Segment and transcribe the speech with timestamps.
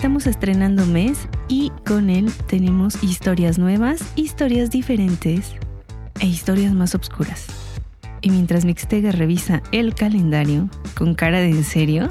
[0.00, 5.52] estamos estrenando mes y con él tenemos historias nuevas, historias diferentes
[6.20, 7.48] e historias más oscuras.
[8.22, 12.08] Y mientras Mixtega revisa el calendario con cara de en serio.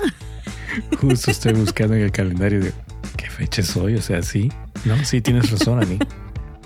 [1.02, 2.74] Justo estoy buscando en el calendario de
[3.18, 4.52] qué fecha es hoy, o sea, sí.
[4.86, 5.98] No, sí, tienes razón, Ani.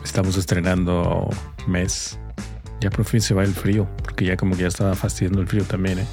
[0.03, 1.29] Estamos estrenando
[1.67, 2.19] mes.
[2.81, 5.47] Ya por fin se va el frío, porque ya como que ya estaba fastidiando el
[5.47, 6.07] frío también, ¿eh?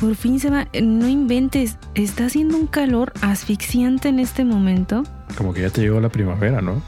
[0.00, 0.66] Por fin se va.
[0.82, 1.76] No inventes.
[1.94, 5.04] Está haciendo un calor asfixiante en este momento.
[5.36, 6.80] Como que ya te llegó la primavera, ¿no?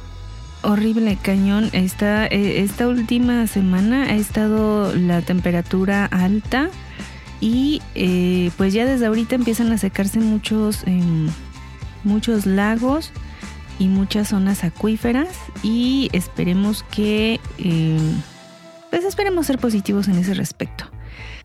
[0.63, 1.69] Horrible, cañón.
[1.75, 6.71] Esta, eh, esta última semana ha estado la temperatura alta
[7.39, 11.29] y eh, pues ya desde ahorita empiezan a secarse muchos, em,
[12.05, 13.11] muchos lagos
[13.79, 15.29] y muchas zonas acuíferas
[15.63, 18.23] y esperemos que, em,
[18.91, 20.87] pues esperemos ser positivos en ese respecto.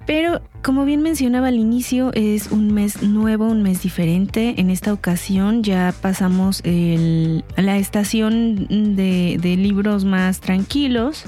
[0.08, 4.56] Pero como bien mencionaba al inicio, es un mes nuevo, un mes diferente.
[4.58, 11.26] En esta ocasión ya pasamos la estación de, libros más tranquilos,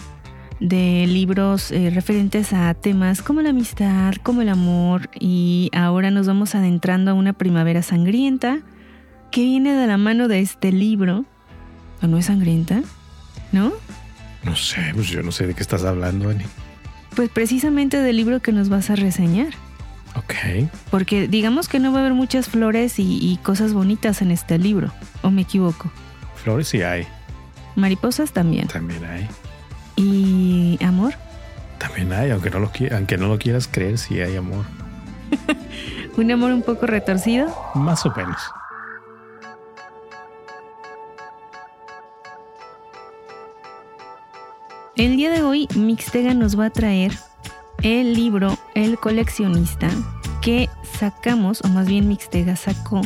[0.61, 6.27] de libros eh, referentes a temas como la amistad, como el amor, y ahora nos
[6.27, 8.61] vamos adentrando a una primavera sangrienta
[9.29, 11.25] que viene de la mano de este libro.
[12.01, 12.81] ¿O no es sangrienta?
[13.51, 13.73] ¿No?
[14.43, 16.45] No sé, pues yo no sé de qué estás hablando, Ani.
[17.19, 19.49] Pues precisamente del libro que nos vas a reseñar.
[20.15, 20.69] Ok.
[20.89, 24.93] Porque digamos que no va a haber muchas flores y, cosas bonitas en este libro,
[25.21, 25.91] ¿o me equivoco?
[26.41, 27.05] Flores sí hay.
[27.75, 28.69] Mariposas también.
[28.69, 29.27] También hay.
[29.97, 31.13] ¿Y amor?
[31.77, 34.63] También hay, aunque no lo, aunque no lo quieras creer, sí hay amor.
[36.15, 37.53] ¿Un amor un poco retorcido?
[37.75, 38.39] Más o menos.
[44.99, 47.13] El día de hoy Mixtega nos va a traer
[47.83, 49.89] el libro El coleccionista
[50.41, 53.01] que sacamos, o más bien Mixtega sacó,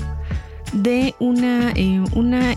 [0.74, 2.56] de una, eh, una,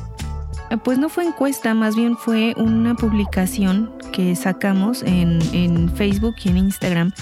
[0.82, 6.48] pues no fue encuesta, más bien fue una publicación que sacamos en, en Facebook y
[6.48, 7.12] en Instagram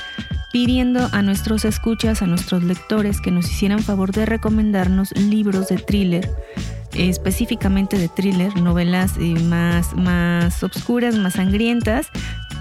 [0.52, 5.78] pidiendo a nuestros escuchas, a nuestros lectores que nos hicieran favor de recomendarnos libros de
[5.78, 6.30] thriller
[6.94, 12.08] específicamente de thriller, novelas eh, más, más obscuras, más sangrientas,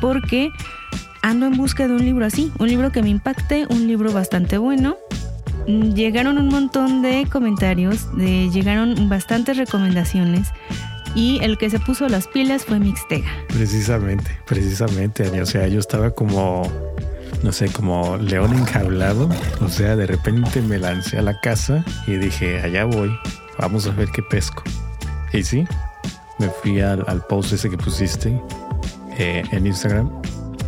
[0.02, 0.52] porque
[1.22, 4.58] ando en busca de un libro así, un libro que me impacte, un libro bastante
[4.58, 4.98] bueno.
[5.66, 10.50] Llegaron un montón de comentarios, llegaron bastantes recomendaciones
[11.16, 13.30] y el que se puso las pilas fue Mixtega.
[13.48, 16.70] Precisamente, precisamente, o sea, yo estaba como,
[17.44, 19.30] no sé, como león enjaulado,
[19.62, 23.12] o sea, de repente me lancé a la casa y dije, allá voy,
[23.58, 24.64] vamos a ver qué pesco.
[25.32, 25.66] Y sí,
[26.40, 28.40] me fui al, post ese que pusiste
[29.18, 30.10] eh, en Instagram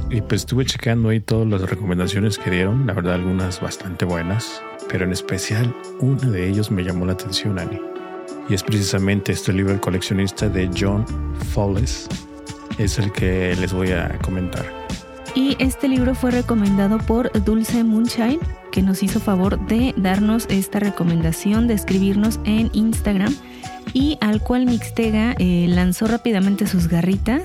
[0.10, 4.62] y pues estuve checando ahí todas las recomendaciones que dieron, la verdad algunas bastante buenas,
[4.88, 7.80] pero en especial una de ellos me llamó la atención, Ani.
[8.48, 11.06] Y es precisamente este libro El coleccionista de John
[11.54, 12.08] Fowles.
[12.78, 14.85] Es el que les voy a comentar.
[15.36, 18.40] Y este libro fue recomendado por Dulce Moonshine
[18.72, 23.36] que nos hizo favor de darnos esta recomendación, de escribirnos en Instagram
[23.94, 27.44] y al cual Mixtega eh, lanzó rápidamente sus garritas,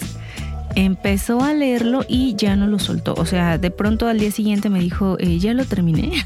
[0.74, 3.14] empezó a leerlo y ya no lo soltó.
[3.14, 6.24] O sea, de pronto al día siguiente me dijo, eh, ya lo terminé.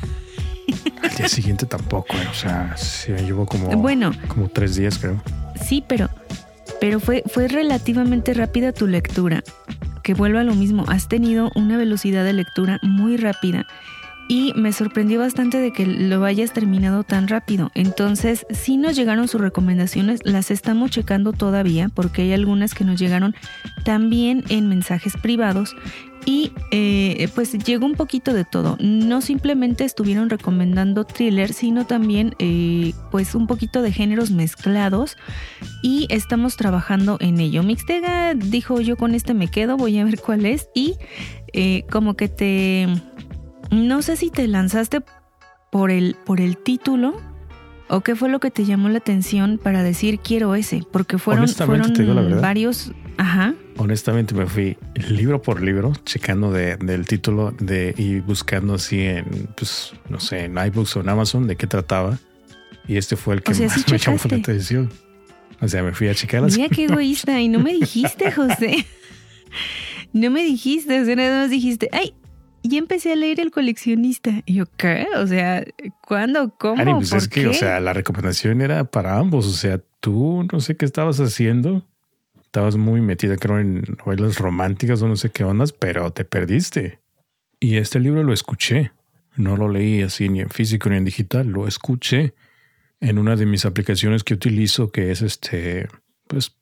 [1.02, 5.22] Al día siguiente tampoco, eh, o sea, se llevó como, bueno, como tres días creo.
[5.62, 6.08] Sí, pero,
[6.80, 9.42] pero fue, fue relativamente rápida tu lectura.
[10.04, 13.66] Que vuelva a lo mismo, has tenido una velocidad de lectura muy rápida
[14.28, 17.70] y me sorprendió bastante de que lo hayas terminado tan rápido.
[17.74, 22.98] Entonces, si nos llegaron sus recomendaciones, las estamos checando todavía porque hay algunas que nos
[22.98, 23.34] llegaron
[23.84, 25.74] también en mensajes privados
[26.26, 28.76] y eh, pues llegó un poquito de todo.
[28.80, 35.16] No simplemente estuvieron recomendando thriller, sino también eh, pues un poquito de géneros mezclados
[35.82, 37.62] y estamos trabajando en ello.
[37.62, 40.94] Mixtega dijo yo con este me quedo, voy a ver cuál es y
[41.52, 42.88] eh, como que te
[43.74, 45.02] no sé si te lanzaste
[45.70, 47.20] por el, por el título
[47.88, 51.48] o qué fue lo que te llamó la atención para decir quiero ese, porque fueron,
[51.48, 53.54] fueron varios, ajá.
[53.76, 54.78] Honestamente me fui
[55.08, 60.44] libro por libro checando de, del título de y buscando así en, pues, no sé,
[60.44, 62.18] en iBooks o en Amazon de qué trataba.
[62.86, 64.90] Y este fue el que más me llamó la atención.
[65.60, 68.86] O sea, me fui a checar las Mira qué egoísta y no me dijiste, José.
[70.12, 72.14] no me dijiste, o sea, nada más dijiste, ay,
[72.66, 74.42] y empecé a leer El coleccionista.
[74.46, 75.06] Y yo, ¿qué?
[75.18, 75.62] O sea,
[76.00, 76.54] ¿cuándo?
[76.58, 76.80] ¿Cómo?
[76.80, 79.46] Ari, pues es que, o sea, la recomendación era para ambos.
[79.46, 81.86] O sea, tú no sé qué estabas haciendo.
[82.42, 87.00] Estabas muy metida, creo, en novelas románticas o no sé qué ondas, pero te perdiste.
[87.60, 88.92] Y este libro lo escuché.
[89.36, 92.32] No lo leí así ni en físico ni en digital, lo escuché.
[93.00, 95.88] en una de mis aplicaciones que utilizo, que es este,
[96.26, 96.56] pues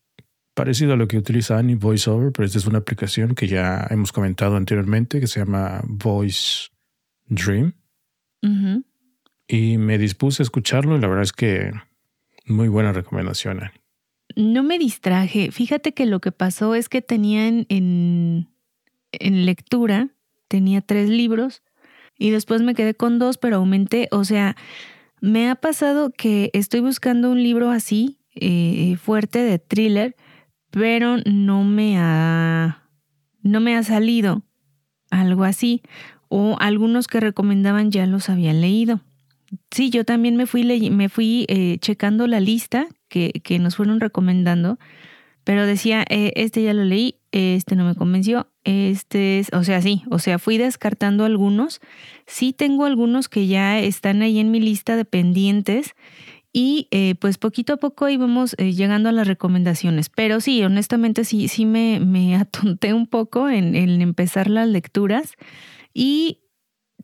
[0.54, 4.12] parecido a lo que utiliza Annie VoiceOver, pero esta es una aplicación que ya hemos
[4.12, 6.68] comentado anteriormente, que se llama Voice
[7.26, 7.74] Dream.
[9.46, 11.72] Y me dispuse a escucharlo y la verdad es que
[12.46, 13.82] muy buena recomendación, Annie.
[14.34, 15.50] No me distraje.
[15.52, 18.48] Fíjate que lo que pasó es que tenían en,
[19.12, 20.08] en lectura,
[20.48, 21.62] tenía tres libros
[22.18, 24.08] y después me quedé con dos, pero aumenté.
[24.10, 24.56] O sea,
[25.20, 30.16] me ha pasado que estoy buscando un libro así, eh, fuerte de thriller,
[30.72, 32.82] pero no me ha,
[33.42, 34.42] no me ha salido
[35.10, 35.82] algo así.
[36.28, 39.00] O algunos que recomendaban ya los había leído.
[39.70, 44.00] Sí, yo también me fui, me fui eh, checando la lista que, que, nos fueron
[44.00, 44.78] recomendando,
[45.44, 49.82] pero decía, eh, este ya lo leí, este no me convenció, este es, o sea,
[49.82, 51.80] sí, o sea, fui descartando algunos.
[52.26, 55.94] Sí tengo algunos que ya están ahí en mi lista de pendientes
[56.52, 60.10] y eh, pues poquito a poco íbamos eh, llegando a las recomendaciones.
[60.10, 65.34] Pero sí, honestamente sí, sí me, me atonté un poco en, empezar las lecturas
[65.94, 66.40] y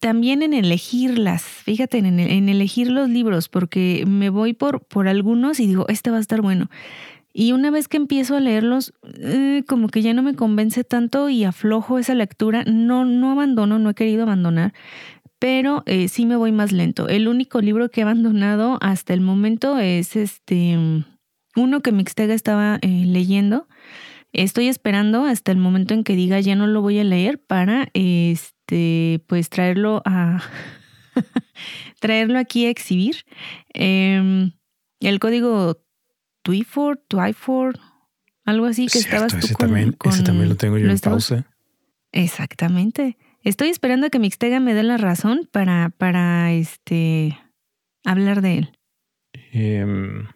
[0.00, 1.43] también en elegirlas.
[1.43, 6.11] Fíjate, en, en, elegir los libros, porque me voy por, por algunos y digo, este
[6.11, 6.69] va a estar bueno.
[7.33, 11.29] Y una vez que empiezo a leerlos, eh, como que ya no me convence tanto
[11.29, 12.65] y aflojo esa lectura.
[12.65, 14.73] No, no abandono, no he querido abandonar,
[15.38, 17.08] pero eh, sí me voy más lento.
[17.08, 20.76] El único libro que he abandonado hasta el momento es este
[21.56, 23.69] uno que Mixtega estaba eh, leyendo.
[24.32, 27.88] Estoy esperando hasta el momento en que diga ya no lo voy a leer para
[27.94, 30.43] este pues traerlo a
[32.00, 33.25] traerlo aquí a exhibir.
[33.73, 34.52] Em,
[35.00, 35.79] el código
[36.43, 37.76] Twyford, Twyford,
[38.44, 41.46] algo así que estabas tú ese también, ese también lo tengo yo en pausa.
[42.12, 43.17] Exactamente.
[43.43, 47.38] Estoy esperando a que Mixtega me dé la razón para, para este
[48.05, 48.79] hablar de él.
[49.52, 50.26] Em,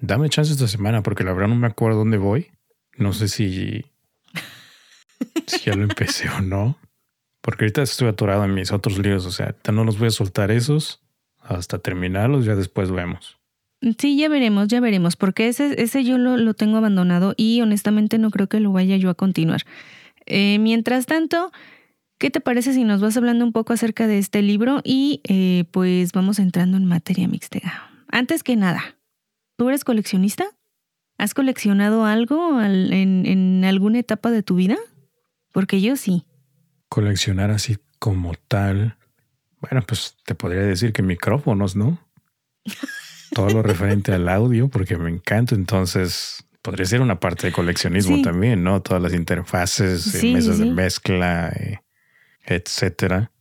[0.00, 2.48] dame chance esta semana porque la verdad no me acuerdo dónde voy.
[2.96, 3.84] No sé si,
[5.46, 6.78] si ya lo empecé o no.
[7.40, 9.26] Porque ahorita estoy atorado en mis otros libros.
[9.26, 11.02] O sea, no los voy a soltar esos
[11.40, 12.44] hasta terminarlos.
[12.44, 13.38] Ya después vemos.
[13.98, 18.30] Sí, ya veremos, ya veremos, porque ese, ese yo lo, tengo abandonado y honestamente no
[18.30, 19.62] creo que lo vaya yo a continuar.
[20.24, 21.52] Eh, mientras tanto,
[22.18, 25.64] ¿qué te parece si nos vas hablando un poco acerca de este libro y eh,
[25.70, 27.90] pues vamos entrando en materia mixtega?
[28.08, 28.96] Antes que nada,
[29.56, 30.46] ¿tú eres coleccionista?
[31.18, 34.76] ¿Has coleccionado algo en, en alguna etapa de tu vida?
[35.52, 36.26] Porque yo sí.
[36.88, 38.96] Coleccionar así como tal.
[39.60, 41.98] Bueno, pues te podría decir que micrófonos, ¿no?
[43.32, 45.54] todo lo referente al audio porque me encanta.
[45.54, 48.82] Entonces podría ser una parte de coleccionismo también, ¿no?
[48.82, 51.80] Todas las interfaces, eh, mesas de mezcla, eh,
[52.46, 53.32] etcétera.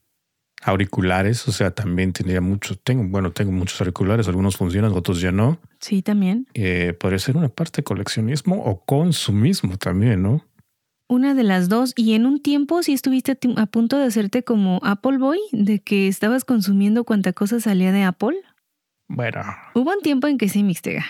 [0.64, 2.82] Auriculares, o sea, también tendría muchos.
[2.84, 5.60] Tengo, bueno, tengo muchos auriculares, algunos funcionan, otros ya no.
[5.80, 6.48] Sí, también.
[6.56, 10.44] Eh, podría ser una parte de coleccionismo o consumismo también, ¿no?
[11.08, 11.94] Una de las dos.
[11.96, 16.08] Y en un tiempo sí estuviste a punto de hacerte como Apple Boy, de que
[16.08, 18.36] estabas consumiendo cuanta cosa salía de Apple.
[19.08, 19.42] Bueno.
[19.76, 21.06] Hubo un tiempo en que sí, Mixtega.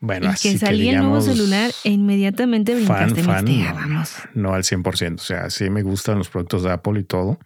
[0.00, 4.14] Bueno, que salía el nuevo celular e inmediatamente brincaste fan, Mixtega, vamos.
[4.34, 7.40] No al 100%, o sea, sí me gustan los productos de Apple y todo.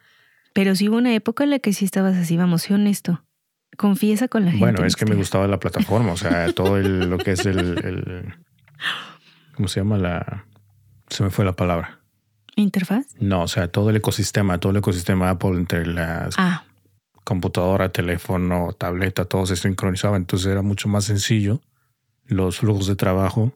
[0.52, 3.24] Pero sí hubo una época en la que sí estabas así, vamos, sé honesto.
[3.78, 4.66] Confiesa con la gente.
[4.66, 8.34] Bueno, es que me gustaba la plataforma, o sea, todo lo que es el,
[9.54, 10.44] ¿Cómo se llama la...?
[11.08, 12.00] Se me fue la palabra.
[12.54, 13.06] ¿Interfaz?
[13.18, 16.34] No, o sea, todo el ecosistema, todo el ecosistema Apple entre las...
[16.36, 16.64] Ah
[17.24, 20.16] computadora, teléfono, tableta, todo se sincronizaba.
[20.16, 21.60] Entonces era mucho más sencillo
[22.26, 23.52] los flujos de trabajo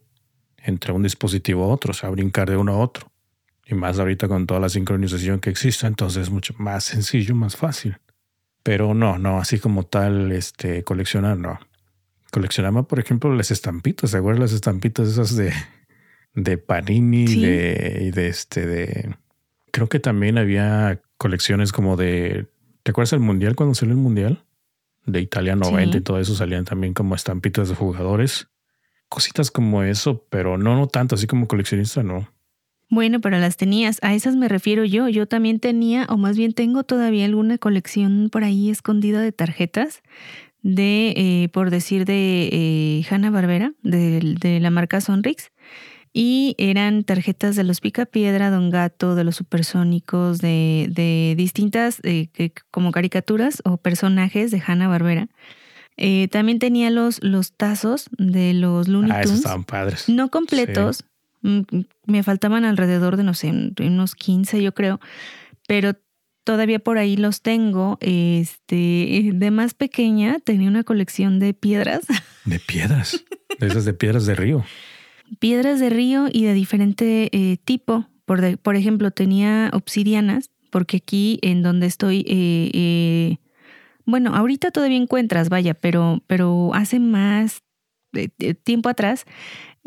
[0.59, 3.11] entre un dispositivo a otro, o sea, brincar de uno a otro.
[3.67, 7.57] Y más ahorita con toda la sincronización que existe, entonces es mucho más sencillo, más
[7.57, 7.99] fácil.
[8.63, 11.59] Pero no, no, así como tal, este, coleccionar, no.
[12.33, 15.53] Coleccionaba, por ejemplo, las estampitas, ¿se acuerdan las estampitas esas de,
[16.35, 19.15] de Panini de, y de este, de...
[19.71, 22.49] Creo que también había colecciones como de
[22.87, 24.45] ¿Te acuerdas del Mundial cuando salió el Mundial?
[25.07, 28.47] De Italia 90 y todo eso salían también como estampitas de jugadores.
[29.09, 32.29] Cositas como eso, pero no, no tanto, así como coleccionista, no.
[32.89, 35.09] Bueno, pero las tenías, a esas me refiero yo.
[35.09, 40.03] Yo también tenía, o más bien tengo todavía alguna colección por ahí escondida de tarjetas
[40.63, 45.53] de, eh, por decir, de eh, Hanna Barbera, de, la marca Sonrix
[46.13, 52.31] y eran tarjetas de los Picapiedra, Don Gato, de los Supersónicos, de, de distintas eh,
[52.71, 55.29] como caricaturas o personajes de Hanna Barbera.
[55.97, 59.17] Eh, también tenía los, los tazos de los Looney Tunes.
[59.17, 60.09] Ah, esos estaban padres.
[60.09, 61.05] No completos.
[61.43, 61.61] Mm,
[62.07, 65.01] me faltaban alrededor de, no sé, unos 15 yo creo.
[65.67, 65.95] Pero
[66.47, 67.99] todavía por ahí los tengo.
[68.01, 72.07] Este, de más pequeña tenía una colección de piedras.
[72.47, 73.25] De piedras,
[73.59, 74.65] de esas de piedras de río.
[75.41, 78.09] Piedras de río y de diferente eh, tipo.
[78.25, 83.39] Por, por, ejemplo, tenía obsidianas, porque aquí en donde estoy, eh, eh,
[84.07, 87.63] bueno, ahorita todavía encuentras, vaya, pero, pero hace más
[88.65, 89.27] tiempo atrás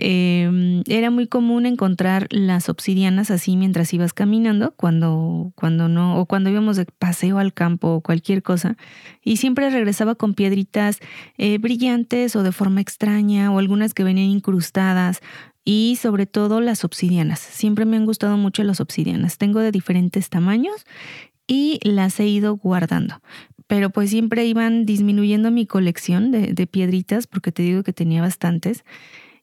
[0.02, 6.26] Em, era muy común encontrar las obsidianas así mientras ibas caminando, cuando, cuando no, o
[6.26, 8.78] cuando íbamos de paseo al campo o cualquier cosa,
[9.22, 11.00] y siempre regresaba con piedritas
[11.38, 15.20] eh, brillantes o de forma extraña, o algunas que venían incrustadas,
[15.66, 17.40] y sobre todo las obsidianas.
[17.42, 19.38] Siempre me han gustado mucho las obsidianas.
[19.38, 20.86] Tengo de diferentes tamaños
[21.46, 23.22] y las he ido guardando.
[23.70, 28.20] Pero pues siempre iban disminuyendo mi colección de, de piedritas, porque te digo que tenía
[28.20, 28.84] bastantes.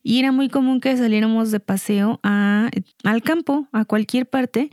[0.03, 2.69] Y era muy común que saliéramos de paseo a,
[3.05, 4.71] al campo, a cualquier parte.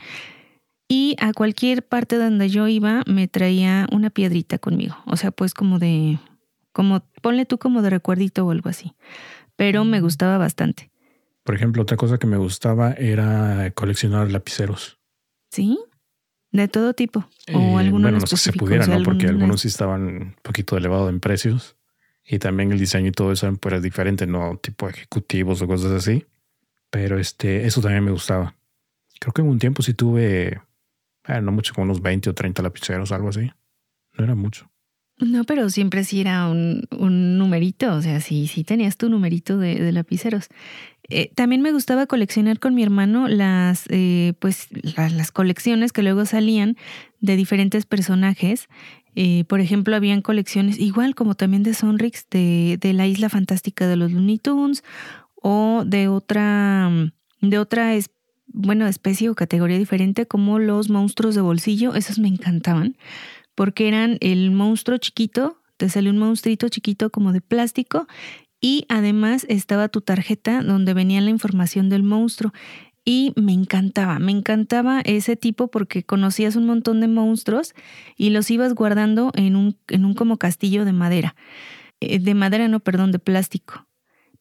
[0.88, 4.96] Y a cualquier parte donde yo iba me traía una piedrita conmigo.
[5.06, 6.18] O sea, pues como de,
[6.72, 8.96] como, ponle tú como de recuerdito o algo así.
[9.56, 10.90] Pero me gustaba bastante.
[11.44, 14.98] Por ejemplo, otra cosa que me gustaba era coleccionar lapiceros.
[15.52, 15.78] ¿Sí?
[16.54, 17.28] De todo tipo.
[17.52, 19.04] O eh, algunos bueno, los que se pudieran, ¿no?
[19.04, 21.76] Porque algunos sí estaban un poquito elevados en precios.
[22.24, 25.92] Y también el diseño y todo eso pues, es diferente, no tipo ejecutivos o cosas
[25.92, 26.26] así.
[26.92, 28.56] Pero este, eso también me gustaba.
[29.20, 30.62] Creo que en un tiempo sí tuve,
[31.28, 33.52] eh, no mucho, como unos 20 o 30 lapiceros, algo así.
[34.16, 34.70] No era mucho.
[35.20, 39.58] No, pero siempre sí era un, un numerito, o sea, sí, sí tenías tu numerito
[39.58, 40.48] de, lapiceros.
[41.10, 46.26] Eh, también me gustaba coleccionar con mi hermano las, eh, pues, las colecciones que luego
[46.26, 46.78] salían
[47.20, 48.68] de diferentes personajes
[49.16, 53.88] eh, por ejemplo, habían colecciones igual como también de Sonrix de, de, la isla fantástica
[53.88, 54.84] de los Looney Tunes
[55.36, 56.90] o de otra,
[57.42, 57.94] de otra
[58.48, 61.94] bueno, especie o categoría diferente como los monstruos de bolsillo.
[61.94, 62.98] Esos me encantaban
[63.56, 68.08] porque eran el monstruo chiquito, te sale un monstruito chiquito como de plástico
[68.62, 72.54] y además estaba tu tarjeta donde venía la información del monstruo.
[73.06, 77.74] Y me encantaba, me encantaba ese tipo porque conocías un montón de monstruos
[78.16, 81.36] y los ibas guardando en un, en un como castillo de madera.
[82.00, 83.86] Eh, de madera, no, perdón, de plástico.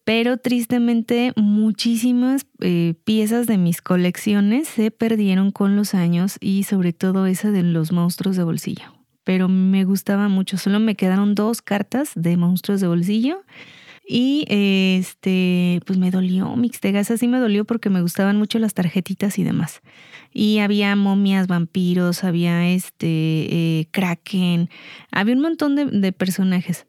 [0.05, 6.93] Pero tristemente muchísimas eh, piezas de mis colecciones se perdieron con los años y sobre
[6.93, 8.92] todo esa de los monstruos de bolsillo.
[9.25, 13.45] Pero me gustaba mucho, solo me quedaron dos cartas de monstruos de bolsillo
[14.07, 19.39] y este, pues me dolió, Mixtegas, así me dolió porque me gustaban mucho las tarjetitas
[19.39, 19.81] y demás.
[20.33, 24.71] Y había momias, vampiros, había este, eh, kraken,
[25.13, 26.87] había un montón de, personajes.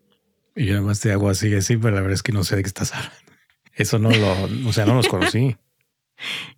[0.56, 2.64] Y yo además te hago así, así, pero la verdad es que no sé de
[2.64, 3.16] qué estás hablando.
[3.74, 5.56] Eso no lo, o sea, no los conocí.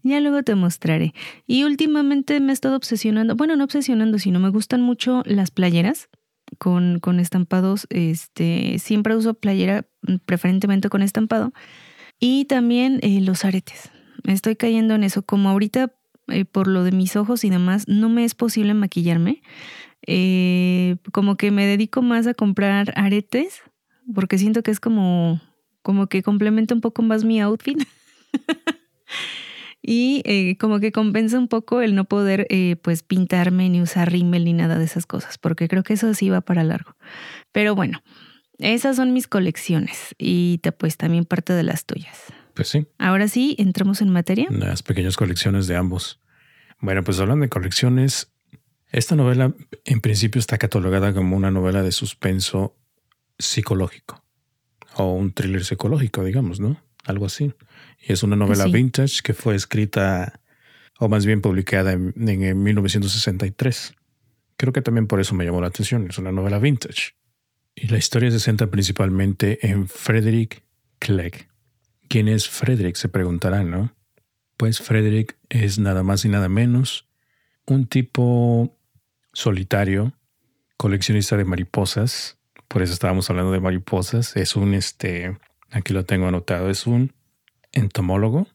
[0.03, 1.13] Ya luego te mostraré.
[1.47, 6.09] Y últimamente me he estado obsesionando, bueno, no obsesionando, sino me gustan mucho las playeras
[6.57, 7.87] con, con estampados.
[7.89, 9.85] Este, siempre uso playera
[10.25, 11.53] preferentemente con estampado.
[12.19, 13.91] Y también eh, los aretes.
[14.23, 15.23] Estoy cayendo en eso.
[15.23, 15.93] Como ahorita,
[16.27, 19.41] eh, por lo de mis ojos y demás, no me es posible maquillarme.
[20.07, 23.61] Eh, como que me dedico más a comprar aretes,
[24.13, 25.41] porque siento que es como,
[25.81, 27.79] como que complementa un poco más mi outfit.
[29.87, 34.11] y eh, como que compensa un poco el no poder eh, pues pintarme ni usar
[34.11, 36.95] rímel ni nada de esas cosas, porque creo que eso sí va para largo.
[37.51, 38.01] Pero bueno,
[38.57, 42.17] esas son mis colecciones y pues también parte de las tuyas.
[42.55, 42.87] Pues sí.
[42.97, 44.47] Ahora sí, entramos en materia.
[44.49, 46.19] Las pequeñas colecciones de ambos.
[46.79, 48.31] Bueno, pues hablando de colecciones,
[48.91, 52.75] esta novela en principio está catalogada como una novela de suspenso
[53.37, 54.23] psicológico
[54.95, 56.81] o un thriller psicológico, digamos, ¿no?
[57.03, 57.53] Algo así.
[57.99, 60.39] Y es una novela vintage que fue escrita,
[60.99, 63.93] o más bien publicada en, 1963.
[64.57, 66.07] Creo que también por eso me llamó la atención.
[66.09, 67.15] Es una novela vintage.
[67.75, 70.63] Y la historia se centra principalmente en Frederick
[70.99, 71.49] Clegg.
[72.07, 72.95] ¿Quién es Frederick?
[72.95, 73.93] Se preguntarán, ¿no?
[74.57, 77.07] Pues Frederick es nada más y nada menos
[77.65, 78.77] un tipo
[79.33, 80.13] solitario,
[80.77, 82.37] coleccionista de mariposas.
[82.67, 84.35] Por eso estábamos hablando de mariposas.
[84.37, 85.37] Es un, este,
[85.71, 87.13] aquí lo tengo anotado, es un
[87.75, 88.47] entomólogo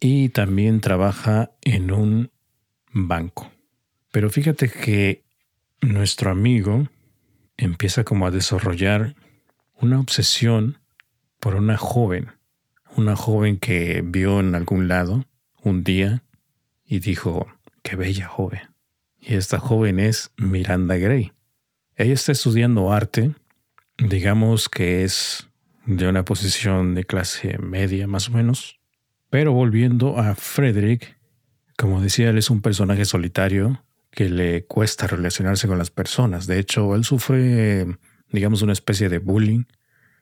[0.00, 2.30] y también trabaja en un
[2.92, 3.50] banco.
[4.10, 5.24] Pero fíjate que
[5.80, 6.88] nuestro amigo
[7.56, 9.14] empieza como a desarrollar
[9.80, 10.78] una obsesión
[11.40, 12.32] por una joven,
[12.96, 15.24] una joven que vio en algún lado
[15.62, 16.22] un día
[16.84, 17.46] y dijo,
[17.82, 18.60] qué bella joven.
[19.20, 21.32] Y esta joven es Miranda Gray.
[21.96, 23.34] Ella está estudiando arte,
[23.98, 25.48] digamos que es
[25.88, 28.78] de una posición de clase media más o menos.
[29.30, 31.18] Pero volviendo a Frederick,
[31.78, 36.46] como decía, él es un personaje solitario, que le cuesta relacionarse con las personas.
[36.46, 37.86] De hecho, él sufre,
[38.30, 39.64] digamos, una especie de bullying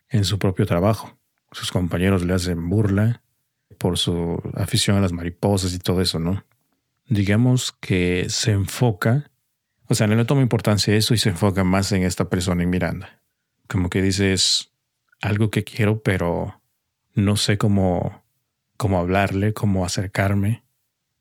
[0.08, 1.18] en su propio trabajo.
[1.50, 3.23] Sus compañeros le hacen burla
[3.78, 6.44] por su afición a las mariposas y todo eso, ¿no?
[7.08, 9.30] Digamos que se enfoca,
[9.88, 12.70] o sea, no le toma importancia eso y se enfoca más en esta persona, en
[12.70, 13.23] Miranda.
[13.68, 14.75] Como que dices
[15.20, 16.61] algo que quiero, pero
[17.14, 18.25] no sé cómo,
[18.76, 20.62] cómo hablarle, cómo acercarme.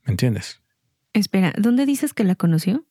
[0.03, 0.61] ¿Me entiendes?
[1.13, 2.85] Espera, ¿dónde dices que la conoció?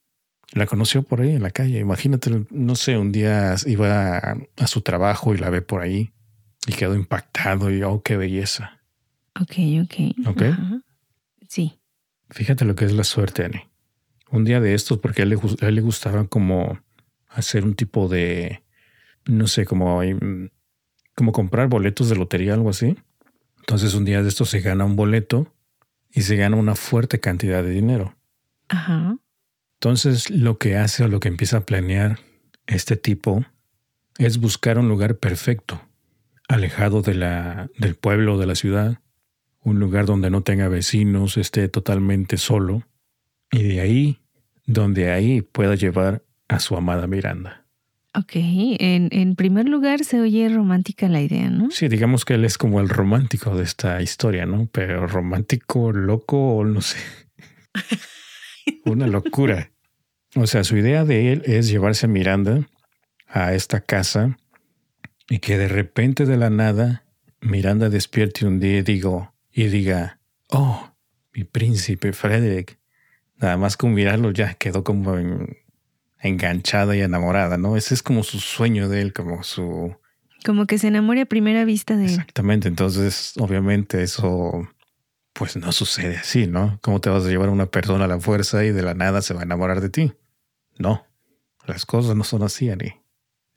[0.53, 1.79] La conoció por ahí en la calle.
[1.79, 6.13] Imagínate, no sé, un día iba a, su trabajo y la ve por ahí
[6.67, 8.81] y quedó impactado y oh, qué belleza.
[9.41, 10.29] Ok, ok.
[10.29, 10.43] Ok.
[11.49, 11.79] Sí.
[12.31, 13.69] Fíjate lo que es la suerte, Annie.
[14.31, 16.79] Un día de estos, porque a él, le, le gustaba como
[17.29, 18.63] hacer un tipo de,
[19.27, 20.03] no sé, como,
[21.15, 22.97] como comprar boletos de lotería, algo así.
[23.61, 25.53] Entonces un día de estos se gana un boleto
[26.13, 28.17] y se gana una fuerte cantidad de dinero.
[28.69, 29.17] Ajá.
[29.75, 32.19] Entonces lo que hace o lo que empieza a planear
[32.67, 33.45] este tipo
[34.19, 35.81] es buscar un lugar perfecto,
[36.49, 39.01] alejado de la, del pueblo, de la ciudad,
[39.61, 42.87] un lugar donde no tenga vecinos, esté totalmente solo,
[43.51, 44.21] y de ahí,
[44.67, 47.64] donde ahí pueda llevar a su amada Miranda.
[48.17, 51.73] Ok, en, en, primer lugar se oye romántica la idea, ¿no?
[51.73, 54.69] Sí, digamos que él es como el romántico de esta historia, ¿no?
[54.71, 56.99] Pero romántico, loco, no sé.
[58.85, 59.73] Una locura.
[60.37, 62.69] O sea, su idea de él es llevarse a Miranda
[63.27, 64.39] a esta casa
[65.29, 67.05] y que de repente de la nada
[67.41, 70.93] Miranda despierte un día y, digo, y diga, oh,
[71.33, 72.79] mi príncipe Frederick.
[73.39, 75.17] Nada más con mirarlo ya quedó como
[76.25, 77.77] enganchada y enamorada, ¿no?
[77.77, 79.95] Ese es como su sueño de él, como su...
[80.45, 82.11] Como que se enamore a primera vista de él.
[82.11, 84.69] Exactamente, entonces obviamente eso
[85.35, 86.79] pues no sucede así, ¿no?
[86.81, 89.21] ¿Cómo te vas a llevar a una persona a la fuerza y de la nada
[89.21, 90.13] se va a enamorar de ti?
[90.79, 91.07] No,
[91.67, 93.01] las cosas no son así, Annie.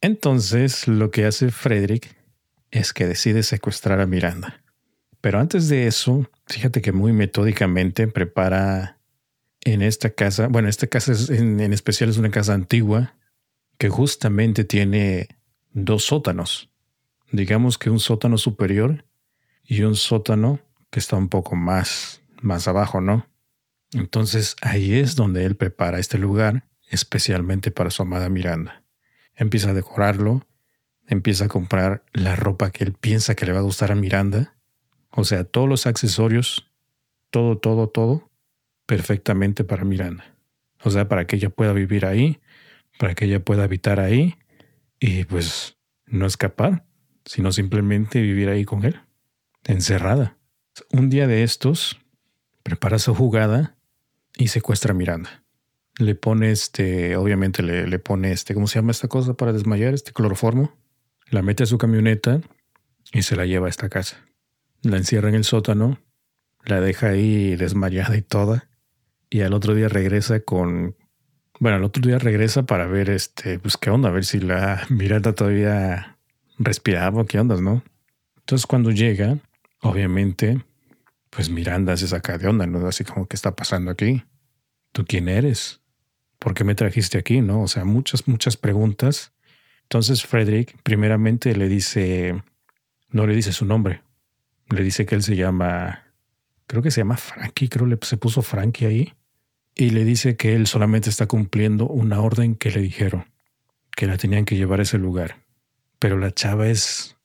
[0.01, 2.17] Entonces, lo que hace Frederick
[2.71, 4.61] es que decide secuestrar a Miranda.
[5.21, 8.96] Pero antes de eso, fíjate que muy metódicamente prepara
[9.73, 13.15] en esta casa, bueno, esta casa en, en especial es una casa antigua
[13.77, 15.27] que justamente tiene
[15.73, 16.69] dos sótanos.
[17.31, 19.05] Digamos que un sótano superior
[19.63, 23.27] y un sótano que está un poco más, más abajo, ¿no?
[23.91, 28.83] Entonces ahí es donde él prepara este lugar especialmente para su amada Miranda.
[29.35, 30.47] Empieza a decorarlo,
[31.05, 34.55] empieza a comprar la ropa que él piensa que le va a gustar a Miranda,
[35.09, 36.69] o sea, todos los accesorios,
[37.29, 38.26] todo, todo, todo,
[38.87, 40.25] perfectamente para Miranda.
[40.83, 42.39] O sea, para que ella pueda vivir ahí,
[42.97, 44.35] para que ella pueda habitar ahí
[44.99, 46.85] y pues no escapar,
[47.25, 48.99] sino simplemente vivir ahí con él,
[49.65, 50.37] encerrada.
[50.91, 51.99] Un día de estos,
[52.63, 53.75] prepara su jugada
[54.35, 55.43] y secuestra a Miranda
[55.99, 59.93] le pone este, obviamente le, le, pone este, ¿cómo se llama esta cosa para desmayar?
[59.93, 60.75] Este cloroformo.
[61.29, 62.41] La mete a su camioneta
[63.11, 64.25] y se la lleva a esta casa.
[64.81, 65.99] La encierra en el sótano,
[66.63, 68.66] la deja ahí desmayada y toda.
[69.29, 70.95] Y al otro día regresa con,
[71.59, 74.85] bueno, al otro día regresa para ver este, pues qué onda, a ver si la
[74.89, 76.17] Miranda todavía
[76.57, 77.83] respiraba qué onda, ¿no?
[78.37, 79.37] Entonces cuando llega,
[79.81, 80.63] obviamente,
[81.29, 82.87] pues Miranda se saca de onda, ¿no?
[82.87, 84.23] Así como, ¿qué está pasando aquí?
[84.93, 85.81] ¿Tú quién eres?
[86.39, 87.41] ¿por qué me trajiste aquí?
[87.41, 87.61] ¿No?
[87.61, 89.33] O sea, muchas, muchas preguntas.
[89.83, 92.41] Entonces Frederick primeramente le dice,
[93.09, 94.01] no le dice su nombre,
[94.69, 96.03] le dice que él se llama,
[96.67, 99.13] creo que se llama Frankie, creo que se puso Frankie ahí,
[99.73, 103.25] y le dice que él solamente está cumpliendo una orden que le dijeron,
[103.95, 105.43] que la tenían que llevar a ese lugar.
[105.99, 107.17] Pero la chava es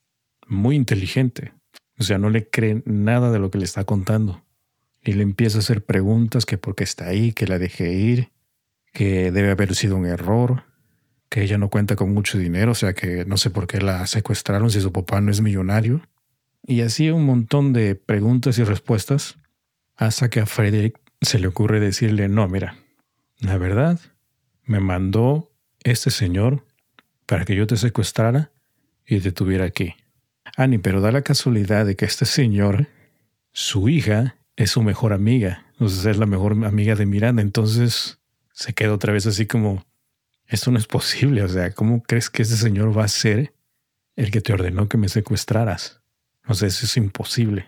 [0.46, 1.52] muy inteligente,
[1.98, 4.44] o sea, no le cree nada de lo que le está contando.
[5.04, 8.30] Y le empieza a hacer preguntas que por qué está ahí, que la deje ir,
[8.92, 10.64] que debe haber sido un error,
[11.28, 14.06] que ella no cuenta con mucho dinero, o sea que no sé por qué la
[14.06, 16.02] secuestraron si su papá no es millonario.
[16.64, 19.36] Y así un montón de preguntas y respuestas
[19.96, 22.76] hasta que a Frederick se le ocurre decirle, no, mira,
[23.38, 24.00] la verdad,
[24.64, 25.50] me mandó
[25.82, 26.64] este señor
[27.26, 28.52] para que yo te secuestrara
[29.06, 29.94] y te tuviera aquí.
[30.56, 32.88] Annie, pero da la casualidad de que este señor,
[33.52, 38.20] su hija, es su mejor amiga, sea, es la mejor amiga de Miranda, entonces
[38.52, 39.84] se queda otra vez así como,
[40.46, 43.54] esto no es posible, o sea, ¿cómo crees que ese señor va a ser
[44.16, 46.01] el que te ordenó que me secuestraras?
[46.46, 47.66] O sea, eso es imposible.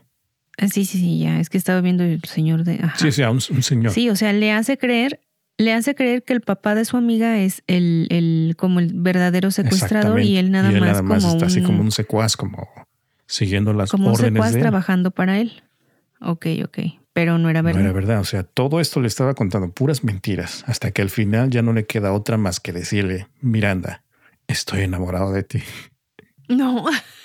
[0.59, 2.81] Ah, sí, sí, sí, ya, es que estaba viendo el señor de...
[2.97, 3.93] Sí, sí, un, un, señor.
[3.93, 5.21] Sí, o sea, le hace creer,
[5.59, 9.51] le hace creer que el papá de su amiga es el, el como el verdadero
[9.51, 12.69] secuestrador y él nada más, como está así como un secuaz, como
[13.27, 15.65] siguiendo las como órdenes un secuaz trabajando para él.
[16.21, 16.79] Ok, ok.
[17.13, 17.81] pero no era verdad.
[17.81, 18.21] No era verdad.
[18.21, 21.73] O sea, todo esto le estaba contando puras mentiras hasta que al final ya no
[21.73, 24.05] le queda otra más que decirle, Miranda,
[24.47, 25.63] estoy enamorado de ti.
[26.49, 26.87] No.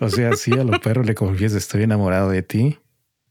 [0.00, 2.78] O sea, sí, a los perros le confiesa, estoy enamorado de ti.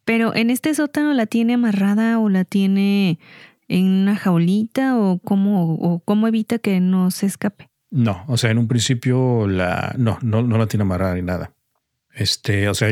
[0.06, 3.20] Pero en este sótano la tiene amarrada o la tiene
[3.68, 7.70] en una jaulita o cómo, o cómo evita que no se escape.
[7.90, 11.54] No, o sea, en un principio la no, no, no la tiene amarrada ni nada.
[12.14, 12.90] Este, o sea,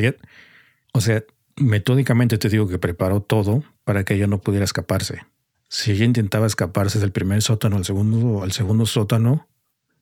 [0.93, 1.23] o sea,
[1.57, 5.21] metódicamente te digo que preparó todo para que ella no pudiera escaparse.
[5.69, 9.47] Si ella intentaba escaparse del primer sótano al segundo, al segundo sótano,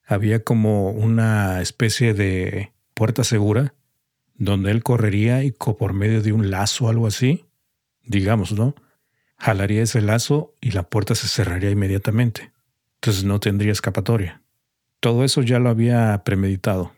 [0.05, 3.73] había como una especie de puerta segura
[4.35, 7.45] donde él correría y por medio de un lazo o algo así,
[8.03, 8.75] digamos, ¿no?
[9.37, 12.51] Jalaría ese lazo y la puerta se cerraría inmediatamente.
[12.95, 14.41] Entonces no tendría escapatoria.
[14.99, 16.91] Todo eso ya lo había premeditado.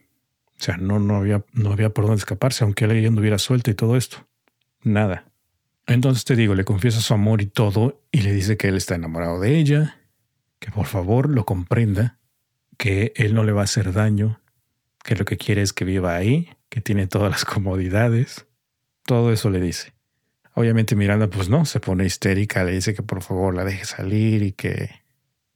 [0.60, 3.76] O sea, no, no, había, no había por dónde escaparse, aunque él anduviera suelto y
[3.76, 4.28] todo esto.
[4.82, 5.26] Nada.
[5.86, 8.96] Entonces te digo, le confiesa su amor y todo, y le dice que él está
[8.96, 10.00] enamorado de ella,
[10.58, 12.18] que por favor lo comprenda,
[12.78, 14.41] que él no le va a hacer daño,
[15.04, 18.48] que lo que quiere es que viva ahí, que tiene todas las comodidades.
[19.06, 19.94] Todo eso le dice.
[20.54, 24.44] Obviamente Miranda pues no, se pone histérica, le dice que por favor la deje salir
[24.44, 24.90] y que,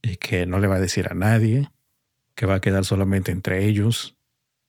[0.02, 1.70] y que no le va a decir a nadie,
[2.34, 4.16] que va a quedar solamente entre ellos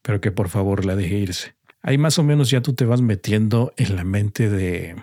[0.07, 1.55] pero que por favor la deje irse.
[1.81, 4.95] Ahí más o menos ya tú te vas metiendo en la mente de,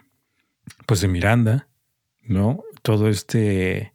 [0.86, 1.68] pues de Miranda,
[2.22, 2.64] ¿no?
[2.80, 3.92] Todo este,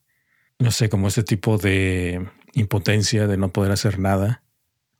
[0.59, 4.43] no sé, como este tipo de impotencia de no poder hacer nada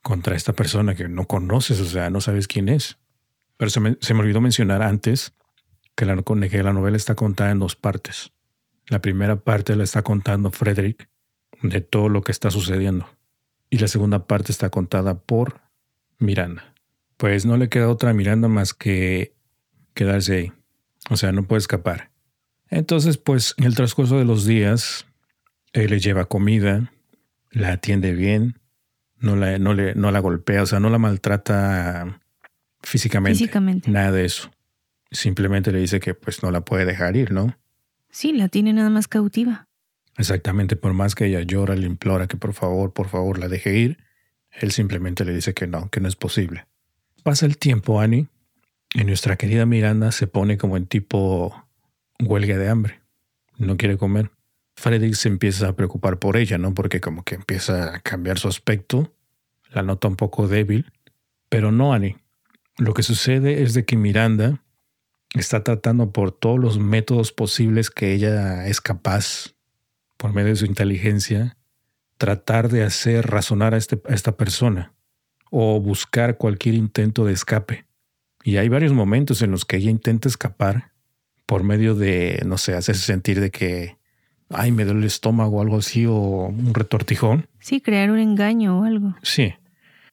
[0.02, 2.98] contra esta persona que no conoces, o sea, no sabes quién es.
[3.58, 5.34] Pero se me, se me olvidó mencionar antes
[5.96, 6.16] que la,
[6.50, 8.32] que la novela está contada en dos partes.
[8.88, 11.10] La primera parte la está contando Frederick
[11.62, 13.10] de todo lo que está sucediendo.
[13.70, 15.62] Y la segunda parte está contada por
[16.18, 16.74] Miranda.
[17.18, 19.36] Pues no le queda otra Miranda más que
[19.94, 20.54] quedarse ahí.
[21.10, 22.12] O sea, no puede escapar.
[22.70, 25.06] Entonces, pues en el transcurso de los días,
[25.74, 26.92] él le lleva comida,
[27.52, 28.59] la atiende bien,
[29.20, 32.22] no la, no le, no la golpea, o sea, no la maltrata
[32.82, 33.38] físicamente.
[33.38, 33.92] Físicamente.
[33.92, 34.52] Nada de eso.
[35.12, 37.56] Simplemente le dice que pues no la puede dejar ir, ¿no?
[38.10, 39.68] Sí, la tiene nada más cautiva.
[40.18, 43.78] Exactamente, por más que ella llora, le implora que por favor, por favor la deje
[43.78, 43.98] ir,
[44.52, 46.66] él simplemente le dice que no, que no es posible.
[47.24, 48.28] Pasa el tiempo, Annie,
[48.94, 51.68] y nuestra querida Miranda se pone como en tipo
[52.20, 53.00] huelga de hambre.
[53.58, 54.32] No quiere comer.
[54.80, 56.74] Frederick se empieza a preocupar por ella, ¿no?
[56.74, 59.14] Porque como que empieza a cambiar su aspecto,
[59.72, 60.92] la nota un poco débil.
[61.50, 62.18] Pero no, Annie.
[62.78, 64.64] Lo que sucede es de que Miranda
[65.34, 69.54] está tratando por todos los métodos posibles que ella es capaz,
[70.16, 71.58] por medio de su inteligencia,
[72.18, 74.94] tratar de hacer razonar este, a, esta persona
[75.52, 77.86] o buscar cualquier intento de escape.
[78.44, 80.94] Y hay varios momentos en los que ella intenta escapar
[81.46, 83.99] por medio de, no sé, hacerse sentir de que,
[84.50, 87.48] ay, me duele el estómago o algo así, o un retortijón.
[87.60, 89.16] Sí, crear un engaño o algo.
[89.22, 89.54] Sí.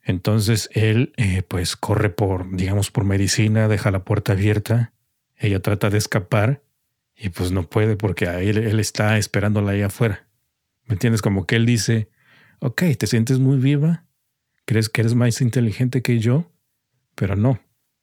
[0.02, 4.92] Entonces él, eh, pues, corre por, digamos, por medicina, deja la puerta abierta.
[5.36, 6.62] Ella trata de escapar
[7.16, 10.26] y pues no puede porque él, él está esperándola ahí afuera.
[10.84, 11.22] ¿Me entiendes?
[11.22, 12.08] Como que él dice,
[12.60, 14.04] ok, te sientes muy viva,
[14.64, 16.52] crees que eres más inteligente que yo,
[17.14, 17.60] pero no,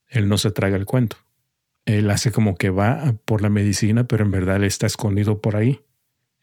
[0.07, 1.17] él no se traga el cuento.
[1.85, 5.55] Él hace como que va por la medicina, pero en verdad él está escondido por
[5.55, 5.81] ahí,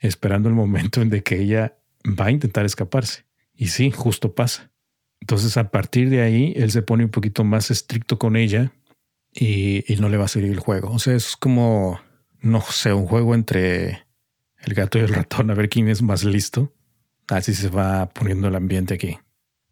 [0.00, 3.24] esperando el momento en que ella va a intentar escaparse.
[3.54, 4.72] Y sí, justo pasa.
[5.20, 8.72] Entonces a partir de ahí, él se pone un poquito más estricto con ella
[9.32, 10.90] y, y no le va a seguir el juego.
[10.90, 12.00] O sea, es como,
[12.40, 14.06] no sé, un juego entre
[14.62, 16.72] el gato y el ratón a ver quién es más listo.
[17.28, 19.18] Así se va poniendo el ambiente aquí.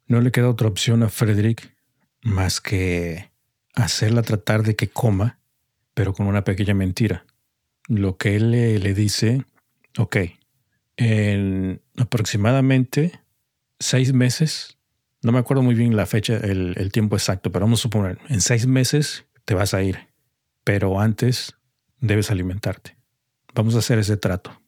[0.06, 1.74] No le queda otra opción a Frederick
[2.22, 3.30] más que
[3.74, 5.38] hacerla tratar de que coma,
[5.94, 7.24] pero con una pequeña mentira.
[7.88, 9.44] Lo que él le, dice,
[9.98, 10.16] ok,
[10.96, 13.20] en aproximadamente
[13.78, 14.78] seis meses,
[15.22, 18.40] no me acuerdo muy bien la fecha, el, tiempo exacto, pero vamos a suponer, en
[18.40, 20.08] seis meses te vas a ir,
[20.64, 21.56] pero antes
[22.00, 22.96] debes alimentarte.
[23.54, 24.60] Vamos a hacer ese trato.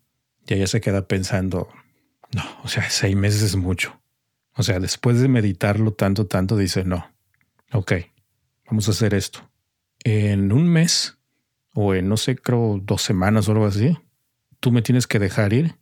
[0.47, 1.69] Y ella se queda pensando,
[2.35, 4.01] no, o sea, seis meses es mucho.
[4.55, 7.07] O sea, después de meditarlo tanto, tanto, dice, no,
[7.73, 7.93] ok,
[8.67, 9.49] vamos a hacer esto.
[10.03, 11.19] En un mes,
[11.75, 13.97] o en no sé, creo dos semanas o algo así,
[14.61, 15.77] tú me tienes que dejar ir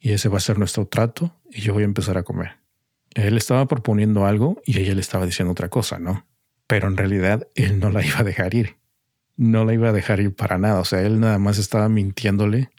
[0.00, 2.56] y ese va a ser nuestro trato y yo voy a empezar a comer.
[3.14, 6.26] Él estaba proponiendo algo y ella le estaba diciendo otra cosa, ¿no?
[6.66, 8.76] Pero en realidad él no la iba a dejar ir.
[9.36, 10.80] No la iba a dejar ir para nada.
[10.80, 12.70] O sea, él nada más estaba mintiéndole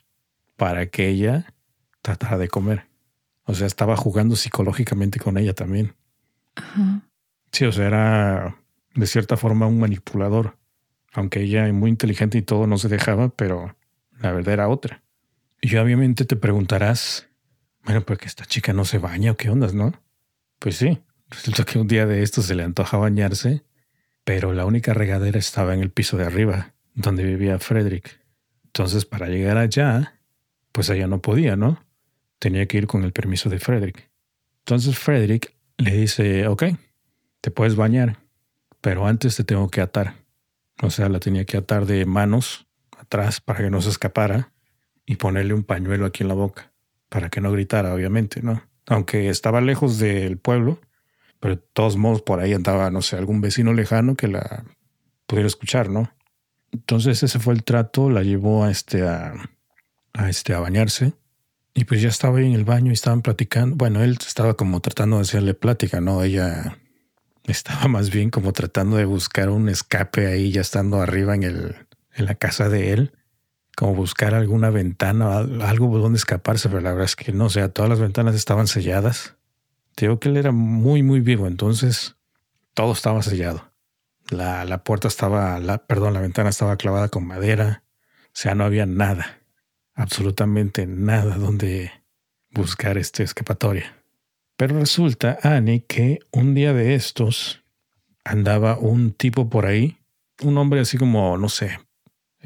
[0.56, 1.54] para que ella
[2.02, 2.86] tratara de comer.
[3.44, 5.94] O sea, estaba jugando psicológicamente con ella también.
[7.52, 8.56] Sí, o sea, era
[8.94, 10.56] de cierta forma un manipulador.
[11.12, 13.74] Aunque ella es muy inteligente y todo no se dejaba, pero
[14.20, 15.02] la verdad era otra.
[15.60, 17.28] Y obviamente te preguntarás,
[17.84, 19.92] bueno, porque esta chica no se baña o qué ondas, ¿no?
[20.58, 23.64] Pues sí, resulta que un día de esto se le antoja bañarse,
[24.24, 28.20] pero la única regadera estaba en el piso de arriba, donde vivía Frederick.
[28.64, 30.20] Entonces, para llegar allá,
[30.72, 31.82] pues ella no podía, ¿no?
[32.38, 34.10] Tenía que ir con el permiso de Frederick.
[34.58, 36.64] Entonces Frederick le dice, ok,
[37.40, 38.18] te puedes bañar,
[38.80, 40.16] pero antes te tengo que atar.
[40.82, 42.66] O sea, la tenía que atar de manos
[42.98, 44.52] atrás para que no se escapara
[45.06, 46.72] y ponerle un pañuelo aquí en la boca
[47.08, 48.62] para que no gritara, obviamente, ¿no?
[48.86, 50.80] Aunque estaba lejos del pueblo,
[51.40, 54.64] pero de todos modos por ahí andaba, no sé, algún vecino lejano que la
[55.26, 56.12] pudiera escuchar, ¿no?
[56.72, 59.34] Entonces ese fue el trato, la llevó a este a,
[60.12, 61.14] a este a bañarse
[61.74, 63.76] y pues ya estaba ahí en el baño y estaban platicando.
[63.76, 66.22] Bueno, él estaba como tratando de hacerle plática, ¿no?
[66.22, 66.78] Ella
[67.44, 71.76] estaba más bien como tratando de buscar un escape ahí, ya estando arriba en, el,
[72.14, 73.12] en la casa de él,
[73.76, 77.68] como buscar alguna ventana, algo donde escaparse, pero la verdad es que no, o sea,
[77.68, 79.36] todas las ventanas estaban selladas.
[79.94, 82.16] Te digo que él era muy, muy vivo, entonces
[82.74, 83.70] todo estaba sellado.
[84.30, 87.84] La, la puerta estaba, la, perdón, la ventana estaba clavada con madera,
[88.26, 89.40] o sea, no había nada,
[89.94, 91.92] absolutamente nada donde
[92.50, 94.02] buscar este escapatoria.
[94.56, 97.62] Pero resulta, Annie, que un día de estos
[98.24, 99.98] andaba un tipo por ahí,
[100.42, 101.78] un hombre así como, no sé,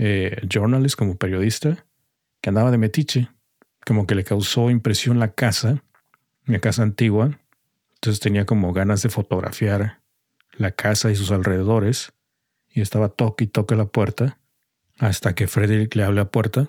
[0.02, 1.84] eh, journalist, como periodista,
[2.40, 3.28] que andaba de metiche,
[3.84, 5.84] como que le causó impresión la casa,
[6.46, 7.38] mi casa antigua,
[7.96, 10.00] entonces tenía como ganas de fotografiar
[10.56, 12.14] la casa y sus alrededores,
[12.70, 14.38] y estaba toque y toque la puerta,
[14.98, 16.66] hasta que Frederick le abre la puerta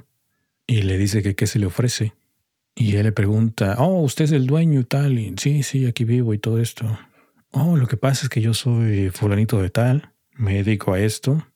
[0.68, 2.14] y le dice que qué se le ofrece.
[2.76, 6.04] Y él le pregunta, oh, usted es el dueño y tal, y sí, sí, aquí
[6.04, 7.00] vivo y todo esto.
[7.52, 11.48] Oh, lo que pasa es que yo soy fulanito de tal, me dedico a esto.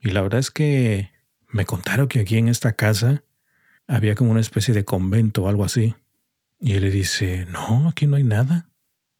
[0.00, 1.19] Y la verdad es que
[1.52, 3.22] me contaron que aquí en esta casa
[3.86, 5.94] había como una especie de convento o algo así.
[6.58, 8.68] Y él le dice, no, aquí no hay nada.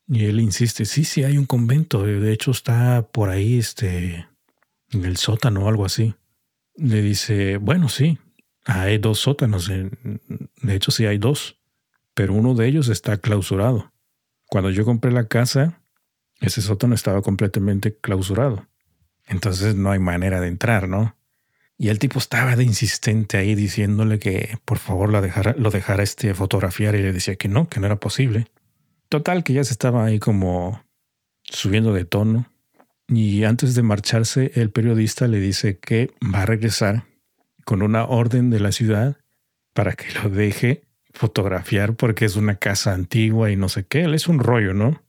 [0.06, 2.04] Y él insiste, sí, sí, hay un convento.
[2.04, 4.26] De hecho, está por ahí, este,
[4.90, 6.14] en el sótano o algo así.
[6.76, 8.18] Le dice, bueno, sí,
[8.64, 11.58] hay dos sótanos, de hecho sí hay dos,
[12.14, 13.92] pero uno de ellos está clausurado.
[14.46, 15.80] Cuando yo compré la casa,
[16.40, 18.66] ese sótano estaba completamente clausurado.
[19.26, 21.16] Entonces no hay manera de entrar, ¿no?
[21.80, 26.94] Y el tipo estaba de insistente ahí diciéndole que por favor lo dejara, este fotografiar
[26.94, 28.48] y le decía que no, que no era posible.
[29.08, 30.84] Total, que ya se estaba ahí como
[31.42, 32.52] subiendo de tono.
[33.08, 37.04] Y antes de marcharse, el periodista le dice que va a regresar
[37.64, 39.16] con una orden de la ciudad
[39.72, 40.82] para que lo deje
[41.14, 44.02] fotografiar porque es una casa antigua y no sé qué.
[44.02, 45.02] Él es un rollo, ¿no?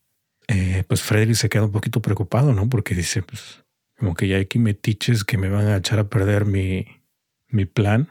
[0.47, 2.69] Eh, pues Frederick se queda un poquito preocupado, ¿no?
[2.69, 3.65] Porque dice, pues,
[4.01, 6.87] como que ya hay aquí metiches que me van a echar a perder mi,
[7.49, 8.07] mi plan.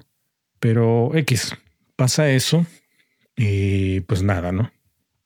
[0.60, 1.56] Pero X,
[1.96, 2.64] pasa eso
[3.34, 4.70] y pues nada, ¿no?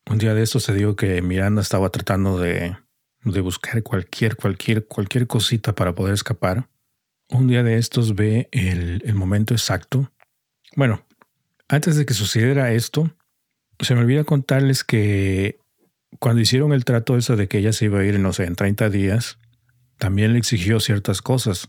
[0.09, 2.75] Un día de esto se dio que Miranda estaba tratando de,
[3.23, 6.67] de buscar cualquier, cualquier, cualquier cosita para poder escapar
[7.29, 10.11] un día de estos ve el, momento exacto.
[10.75, 11.05] Bueno,
[11.67, 13.15] antes de que sucediera esto,
[13.81, 15.59] se me olvida contarles que
[16.17, 18.55] cuando hicieron el trato eso de que ella se iba a ir, no sé, en
[18.55, 19.37] 30 días,
[20.05, 21.67] también le exigió ciertas cosas.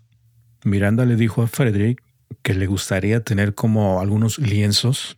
[0.63, 2.03] Miranda le dijo a Frederick
[2.43, 5.17] que le gustaría tener como algunos lienzos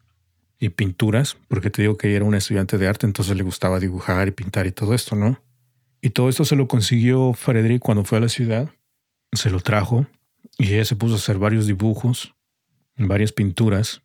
[0.60, 3.80] y pinturas, porque te digo que ella era un estudiante de arte, entonces le gustaba
[3.80, 5.42] dibujar y pintar y todo esto, ¿no?
[6.00, 8.70] Y todo esto se lo consiguió Frederick cuando fue a la ciudad,
[9.32, 10.06] se lo trajo
[10.56, 12.36] y ella se puso a hacer varios dibujos,
[12.98, 14.02] varias pinturas,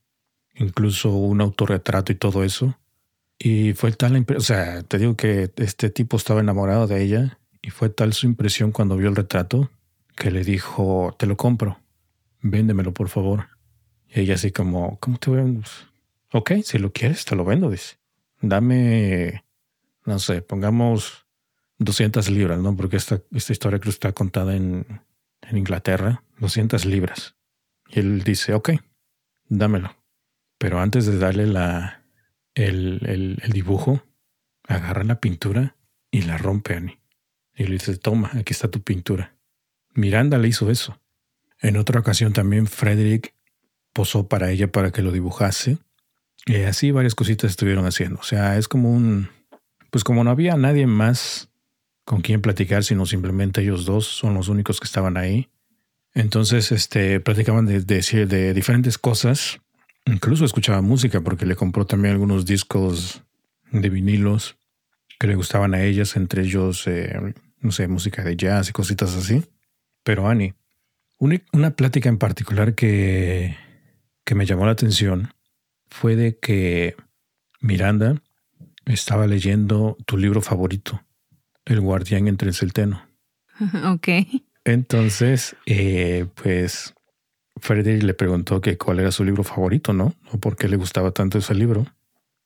[0.56, 2.80] incluso un autorretrato y todo eso.
[3.38, 7.04] Y fue tal la impresión, o sea, te digo que este tipo estaba enamorado de
[7.04, 9.72] ella y fue tal su impresión cuando vio el retrato
[10.16, 11.80] que le dijo, te lo compro,
[12.42, 13.48] véndemelo por favor.
[14.08, 16.38] Y ella así como, ¿cómo te voy a...?
[16.38, 17.96] Ok, si lo quieres, te lo vendo, dice.
[18.42, 19.44] Dame,
[20.06, 21.26] no sé, pongamos
[21.80, 22.76] 200 libras, ¿no?
[22.76, 24.86] Porque esta, esta historia creo que está contada en
[25.50, 27.36] en Inglaterra, 200 libras.
[27.90, 28.72] Y él dice, ok,
[29.48, 29.96] dámelo.
[30.58, 32.04] Pero antes de darle la,
[32.56, 34.04] el, el, dibujo,
[34.68, 35.76] agarra la pintura
[36.10, 37.00] y la rompe Annie.
[37.56, 39.36] Y le dice, toma, aquí está tu pintura.
[39.94, 41.00] Miranda le hizo eso.
[41.62, 43.34] En otra ocasión también Frederick
[43.94, 45.78] posó para ella para que lo dibujase.
[46.46, 48.20] Y así varias cositas estuvieron haciendo.
[48.20, 49.30] O sea, es como un...
[49.92, 51.50] Pues como no había nadie más
[52.04, 55.50] con quién platicar, sino simplemente ellos dos son los únicos que estaban ahí.
[56.16, 59.60] Entonces, este, platicaban de, de diferentes cosas.
[60.06, 63.24] Incluso escuchaba música porque le compró también algunos discos
[63.72, 64.58] de vinilos
[65.24, 67.18] que le gustaban a ellas, entre ellos, eh,
[67.62, 69.42] no sé, música de jazz y cositas así.
[70.04, 70.54] Pero Annie,
[71.18, 73.56] Una, plática en particular que,
[74.26, 75.34] que me llamó la atención
[75.90, 76.98] fue de que
[77.62, 78.22] Miranda
[78.84, 81.02] estaba leyendo tu libro favorito,
[81.64, 83.08] El guardián entre el celteno.
[83.86, 84.10] Ok.
[84.66, 86.94] Entonces, eh, pues
[87.62, 90.16] Frederick le preguntó que cuál era su libro favorito, ¿no?
[90.34, 91.86] O por qué le gustaba tanto ese libro.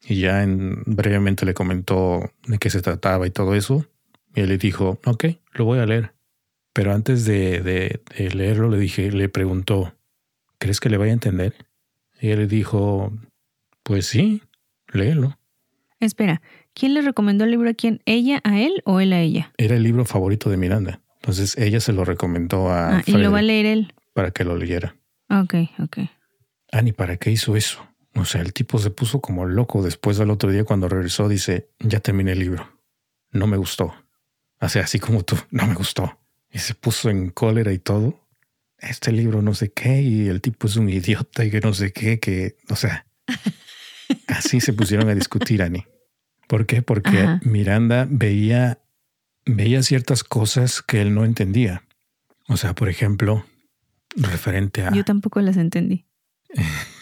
[0.07, 3.85] Y ya en, brevemente le comentó de qué se trataba y todo eso.
[4.33, 6.13] Y él le dijo, ok, lo voy a leer.
[6.71, 9.95] Pero antes de, de, leerlo, le dije, le preguntó,
[10.59, 11.55] ¿crees que le vaya a entender?
[12.21, 13.11] Y él le dijo,
[13.83, 14.43] pues sí,
[14.93, 15.37] léelo.
[15.99, 16.41] Espera,
[16.73, 18.01] ¿quién le recomendó el libro a quién?
[18.05, 19.51] ¿Ella a él o él a ella?
[19.57, 21.01] Era el libro favorito de Miranda.
[21.15, 22.99] Entonces ella se lo recomendó a...
[22.99, 23.93] Ah, y lo va a leer él.
[24.13, 24.95] Para que lo leyera.
[25.29, 25.97] Ok, ok.
[26.71, 27.85] Ani, ¿para qué hizo eso?
[28.17, 31.29] O sea, el tipo se puso como loco después del otro día cuando regresó.
[31.29, 32.67] Dice, ya terminé el libro.
[33.31, 33.93] No me gustó.
[34.59, 36.19] O sea, así como tú, no me gustó.
[36.51, 38.27] Y se puso en cólera y todo.
[38.79, 41.91] Este libro no sé qué y el tipo es un idiota y que no sé
[41.91, 43.07] qué, que, o sea,
[44.27, 45.85] así se pusieron a discutir, Ani.
[46.47, 46.81] ¿Por qué?
[46.81, 48.79] Porque Miranda veía,
[49.45, 51.83] veía ciertas cosas que él no entendía.
[52.47, 53.45] O sea, por ejemplo,
[54.15, 54.91] referente a...
[54.91, 56.05] Yo tampoco las entendí.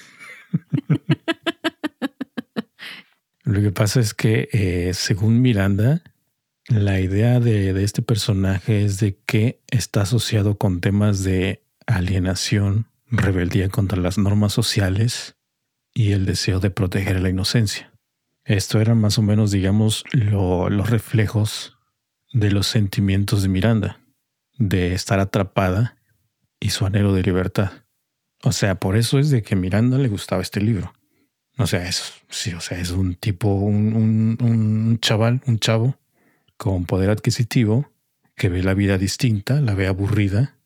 [3.45, 6.01] Lo que pasa es que, eh, según Miranda,
[6.67, 13.69] la idea de, este personaje es de que está asociado con temas de alienación, rebeldía
[13.69, 15.35] contra las normas sociales
[15.93, 17.93] y el deseo de proteger la inocencia.
[18.45, 21.77] Esto eran más o menos, digamos, los reflejos
[22.33, 24.01] de los sentimientos de Miranda,
[24.57, 25.97] de estar atrapada
[26.59, 27.84] y su anhelo de libertad.
[28.45, 30.93] O sea, por eso es de que Miranda le gustaba este libro.
[31.57, 35.97] O sea, es, sí, o sea, es un tipo, un, un, chaval, un chavo
[36.55, 37.91] con poder adquisitivo
[38.35, 40.57] que ve la vida distinta, la ve aburrida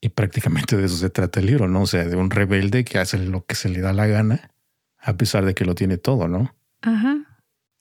[0.00, 1.82] y prácticamente de eso se trata el libro, ¿no?
[1.82, 4.50] O sea, de un rebelde que hace lo que se le da la gana
[4.98, 6.52] a pesar de que lo tiene todo, ¿no?
[6.82, 7.16] Ajá.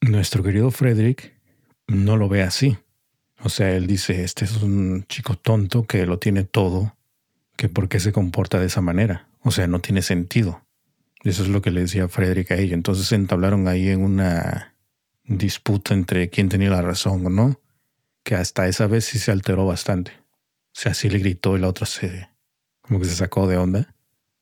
[0.01, 1.33] Nuestro querido Frederick
[1.87, 2.77] no lo ve así.
[3.41, 6.95] O sea, él dice, este es un chico tonto que lo tiene todo
[7.55, 9.28] que por qué se comporta de esa manera.
[9.41, 10.65] O sea, no tiene sentido.
[11.23, 12.73] Eso es lo que le decía Frederick a ella.
[12.73, 14.75] Entonces se entablaron ahí en una
[15.23, 17.59] disputa entre quién tenía la razón o no,
[18.23, 20.11] que hasta esa vez sí se alteró bastante.
[20.11, 22.29] O sea, sí le gritó y la otra se
[22.89, 23.95] como que se sacó de onda.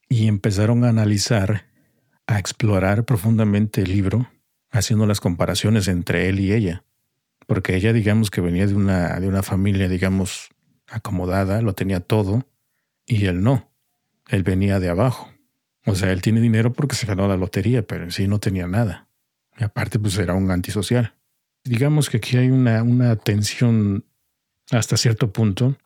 [0.10, 1.66] Y empezaron a analizar,
[2.28, 4.32] a explorar profundamente el libro,
[4.72, 6.86] haciendo las comparaciones entre él y ella.
[7.46, 10.50] Porque ella, digamos que venía de una, de una familia, digamos,
[10.88, 12.48] acomodada, lo tenía todo,
[13.06, 13.70] y él no.
[14.30, 15.32] Él venía de abajo.
[15.86, 18.68] O sea, él tiene dinero porque se ganó la lotería, pero en sí no tenía
[18.68, 19.08] nada.
[19.58, 21.13] Y aparte, pues era un antisocial.
[21.63, 24.06] Digamos que aquí hay una, una tensión
[24.72, 25.78] hasta cierto punto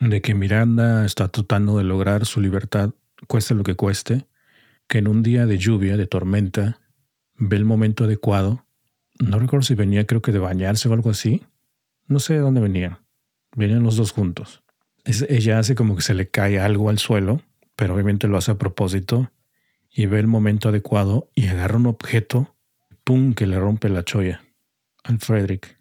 [0.00, 2.90] de que Miranda está tratando de lograr su libertad,
[3.26, 4.26] cueste lo que cueste,
[4.86, 6.80] que en un día de lluvia, de tormenta,
[7.34, 8.64] ve el momento adecuado.
[9.18, 11.44] No recuerdo si venía, creo que de bañarse o algo así.
[12.06, 12.98] No sé de dónde venían.
[13.54, 14.62] Venían los dos juntos
[15.28, 17.42] ella hace como que se le cae algo al suelo,
[17.78, 19.30] pero obviamente lo hace a propósito
[19.88, 22.56] y ve el momento adecuado y agarra un objeto,
[23.04, 24.42] pum, que le rompe la cholla
[25.04, 25.78] al Frederick.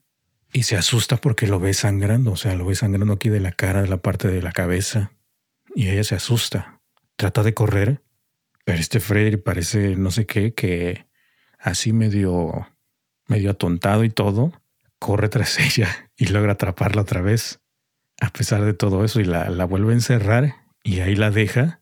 [0.53, 3.51] Y se asusta porque lo ve sangrando, o sea, lo ve sangrando aquí de la
[3.51, 5.11] cara, de la parte de la cabeza.
[5.73, 6.81] Y ella se asusta.
[7.15, 8.03] Trata de correr,
[8.63, 11.07] pero este Frederick parece no sé qué, que
[11.57, 12.67] así medio,
[13.25, 14.53] medio atontado y todo,
[14.99, 17.59] corre tras ella y logra atraparla otra vez
[18.21, 21.81] a pesar de todo eso y la, la vuelve a encerrar y ahí la deja,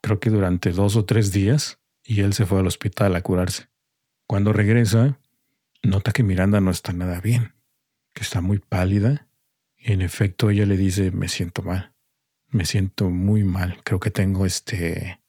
[0.00, 3.68] creo que durante dos o tres días, y él se fue al hospital a curarse.
[4.26, 5.18] Cuando regresa,
[5.82, 7.54] nota que Miranda no está nada bien,
[8.14, 9.28] que está muy pálida,
[9.76, 11.92] y en efecto ella le dice, me siento mal,
[12.48, 15.20] me siento muy mal, creo que tengo este,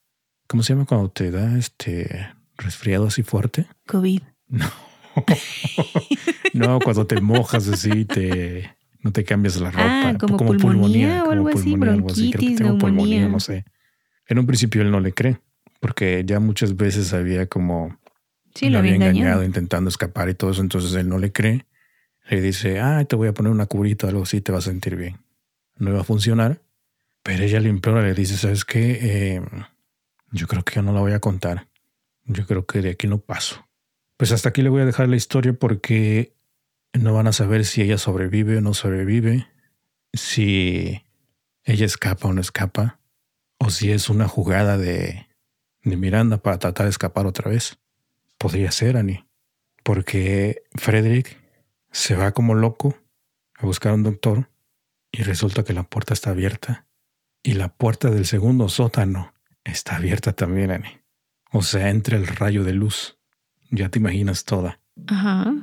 [0.48, 3.68] ¿cómo se llama cuando te da este resfriado así fuerte?
[3.88, 4.22] COVID.
[4.48, 4.72] No.
[6.54, 10.10] no, cuando te mojas así, te no te cambias la ropa.
[10.10, 13.28] Ah, como, pulmonía, o algo así, bronquitis, neumonía.
[13.28, 13.66] no sé.
[14.30, 15.40] En un principio él no le cree,
[15.80, 18.00] porque ya muchas veces había como
[18.54, 19.44] sí, lo había engañado.
[19.44, 21.66] intentando escapar y todo eso, entonces él no le cree.
[22.30, 24.70] Le dice, ah, te voy a poner una curita o algo así, te vas a
[24.70, 25.18] sentir bien.
[25.78, 26.62] No iba a funcionar,
[27.24, 29.00] pero ella le implora, le dice, ¿sabes qué?
[29.02, 29.42] Eh,
[30.32, 31.68] yo creo que yo no la voy a contar.
[32.26, 33.68] Yo creo que de aquí no paso.
[34.16, 36.36] Pues hasta aquí le voy a dejar la historia porque
[36.94, 39.48] no van a saber si ella sobrevive o no sobrevive,
[40.14, 41.02] si
[41.64, 42.99] ella escapa o no escapa,
[43.60, 45.28] o si es una jugada de,
[45.84, 47.78] de Miranda para tratar de escapar otra vez.
[48.38, 49.26] Podría ser, Annie,
[49.84, 51.38] porque Frederick
[51.92, 52.96] se va como loco
[53.56, 54.50] a buscar a un doctor
[55.12, 56.86] y resulta que la puerta está abierta
[57.44, 59.34] Y la puerta del segundo sótano
[59.64, 61.00] está abierta también, Ani.
[61.52, 63.18] O sea, entra el rayo de luz.
[63.72, 64.80] Ya te imaginas toda.
[65.08, 65.54] Ajá,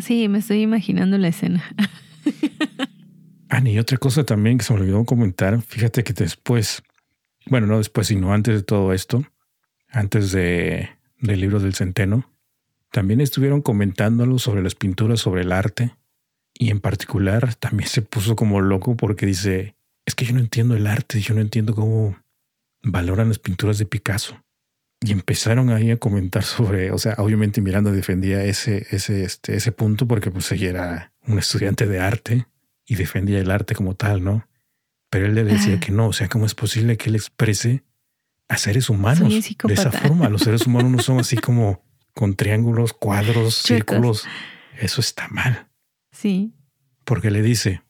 [0.00, 1.64] sí, me estoy imaginando la escena.
[3.48, 6.82] Ani, y otra cosa también que se me olvidó comentar, fíjate que después,
[7.46, 9.24] bueno, no después, sino antes de todo esto,
[9.88, 10.90] antes de,
[11.20, 12.30] del libro del centeno,
[12.90, 15.94] también estuvieron comentándolo sobre las pinturas, sobre el arte,
[16.58, 19.76] y en particular también se puso como loco porque dice,
[20.06, 22.16] es que yo no entiendo el arte, yo no entiendo cómo
[22.82, 24.42] valoran las pinturas de Picasso.
[25.00, 29.72] Y empezaron ahí a comentar sobre, o sea, obviamente Miranda defendía ese, ese, este, ese
[29.72, 32.46] punto porque pues ella era un estudiante de arte
[32.86, 34.48] y defendía el arte como tal, ¿no?
[35.16, 37.82] Pero él le decía que no, o sea, ¿cómo es posible que él exprese
[38.48, 40.28] a seres humanos de esa forma?
[40.28, 41.82] Los seres humanos no son así como
[42.14, 44.26] con triángulos, cuadros, círculos.
[44.78, 45.68] Eso está mal.
[46.12, 46.52] Sí.
[47.04, 47.80] Porque le dice,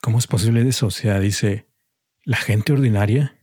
[0.00, 0.86] ¿cómo es posible eso?
[0.86, 1.66] O sea, dice,
[2.22, 3.36] la gente ordinaria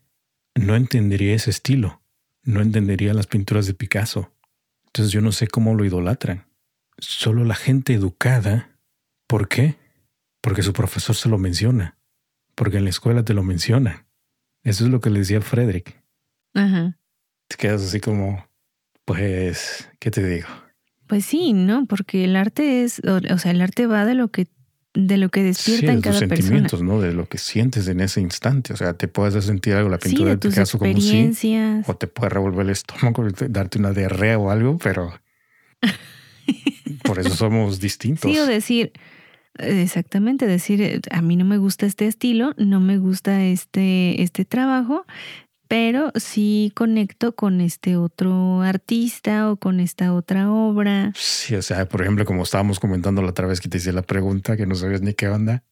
[0.55, 2.01] no entendería ese estilo,
[2.43, 4.31] no entendería las pinturas de Picasso.
[4.85, 6.47] Entonces yo no sé cómo lo idolatran.
[6.97, 8.79] Solo la gente educada.
[9.27, 9.75] ¿Por qué?
[10.39, 11.96] Porque su profesor se lo menciona.
[12.57, 14.07] Porque en la escuela te lo menciona.
[14.63, 16.01] Eso es lo que le decía Frederick.
[16.55, 16.97] Ajá.
[17.47, 18.43] Te quedas así como,
[19.05, 20.47] pues, ¿qué te digo?
[21.05, 21.85] Pues sí, ¿no?
[21.85, 24.47] Porque el arte es, o, sea, el arte va de lo que
[24.95, 26.99] de lo que despierta en cada sentimientos, ¿no?
[26.99, 28.73] De lo que sientes en ese instante.
[28.73, 31.55] O sea, te puedes sentir algo, la pintura de, Picasso como sí,
[31.85, 35.13] o te puede revolver el estómago, darte una diarrea o algo, pero
[37.03, 38.31] por eso somos distintos.
[38.31, 38.91] Sí, o decir,
[39.59, 45.05] exactamente, decir, a mí no me gusta este estilo, no me gusta este, este trabajo,
[45.67, 51.11] pero sí conecto con este otro artista o con esta otra obra.
[51.15, 54.01] Sí, o sea, por ejemplo, como estábamos comentando la otra vez que te hice la
[54.01, 55.63] pregunta, que no sabías ni qué onda,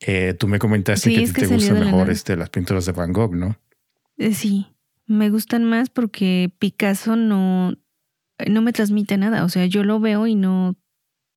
[0.00, 3.56] eh, tú me comentaste que, te gustan mejor este, las pinturas de Van Gogh, ¿no?
[4.16, 4.66] Eh, sí,
[5.06, 7.74] me gustan más porque Picasso no,
[8.46, 10.76] no me transmite nada, o sea, yo lo veo y no...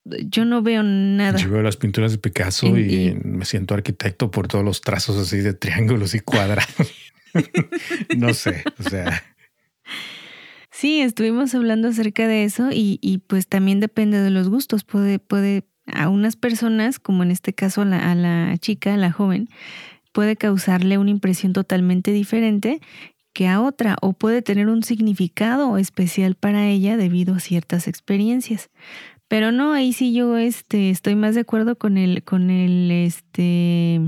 [0.04, 1.38] Yo no veo nada.
[1.38, 5.38] Yo veo las pinturas de Picasso y me siento arquitecto por todos los trazos así
[5.38, 6.92] de triángulos y cuadrados.
[8.18, 9.24] no sé, o sea.
[10.72, 14.84] Sí, estuvimos hablando acerca de eso y, y, pues también depende de los gustos.
[14.84, 18.98] Puede, puede, a unas personas, como en este caso a la, a la chica, a
[18.98, 19.50] la joven,
[20.12, 22.82] puede causarle una impresión totalmente diferente
[23.34, 28.70] que a otra o puede tener un significado especial para ella debido a ciertas experiencias.
[29.32, 34.02] Pero no, ahí sí yo este, estoy más de acuerdo con el, con el, este,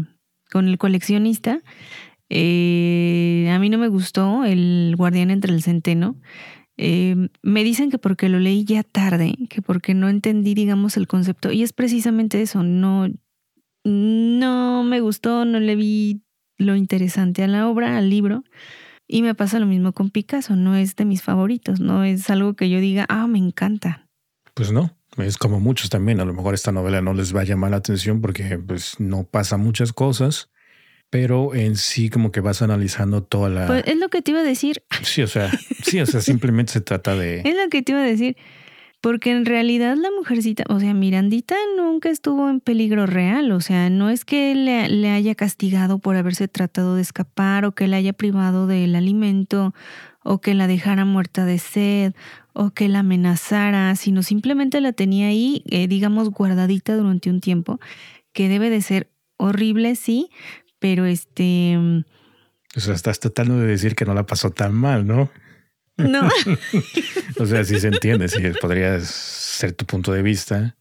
[0.52, 1.62] con el coleccionista
[2.30, 6.18] eh, a mí no me gustó El Guardián entre el Centeno.
[6.76, 11.08] Eh, me dicen que porque lo leí ya tarde, que porque no entendí, digamos, el
[11.08, 11.54] concepto.
[11.54, 13.08] Y es precisamente eso, no,
[13.86, 16.24] no me gustó, no le vi
[16.58, 18.44] lo interesante a la obra, al libro.
[19.08, 22.56] Y me pasa lo mismo con Picasso, no es de mis favoritos, no es algo
[22.56, 24.10] que yo diga, ah, me encanta.
[24.54, 27.46] Pues no, es como muchos también, a lo mejor esta novela no les va a
[27.46, 30.50] llamar la atención porque pues no pasa muchas cosas
[31.14, 33.68] pero en sí como que vas analizando toda la...
[33.68, 34.82] Pues es lo que te iba a decir.
[35.04, 35.52] Sí, o sea,
[35.84, 37.42] sí, o sea, simplemente se trata de...
[37.42, 38.36] Es lo que te iba a decir,
[39.00, 43.92] porque en realidad la mujercita, o sea, Mirandita nunca estuvo en peligro real, o sea,
[43.92, 47.96] no es que le, le haya castigado por haberse tratado de escapar o que le
[47.96, 49.76] haya privado del alimento
[50.24, 52.14] o que la dejara muerta de sed
[52.54, 57.80] o que la amenazara, sino simplemente la tenía ahí, eh, digamos, guardadita durante un tiempo,
[58.32, 60.30] que debe de ser horrible, sí,
[60.80, 61.78] pero este...
[62.76, 65.30] O sea, estás tratando de decir que no la pasó tan mal, ¿no?
[65.98, 66.28] No.
[67.40, 70.76] o sea, sí se entiende, sí, podría ser tu punto de vista,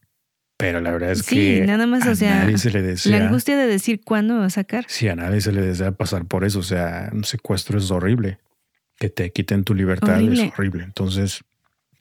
[0.57, 1.59] pero la verdad es que.
[1.59, 4.85] Sí, nada más, o sea, la angustia de decir cuándo me va a sacar.
[4.87, 6.59] Sí, a nadie se le desea pasar por eso.
[6.59, 8.39] O sea, un secuestro es horrible.
[9.03, 10.85] Que te quiten tu libertad es horrible.
[10.85, 11.43] Entonces.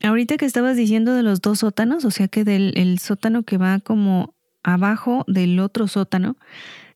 [0.05, 3.59] Ahorita que estabas diciendo de los dos sótanos, o sea que del el sótano que
[3.59, 6.37] va como abajo del otro sótano,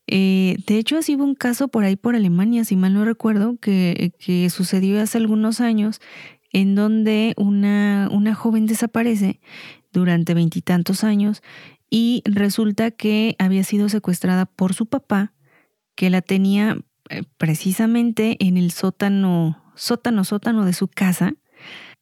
[0.06, 3.56] eh, de hecho, así hubo un caso por ahí por Alemania, si mal no recuerdo,
[3.60, 6.00] que, que sucedió hace algunos años,
[6.52, 9.40] en donde una, una joven desaparece
[9.92, 11.42] durante veintitantos años
[11.90, 15.32] y resulta que había sido secuestrada por su papá,
[15.96, 16.78] que la tenía
[17.08, 21.34] eh, precisamente en el sótano, sótano, sótano de su casa,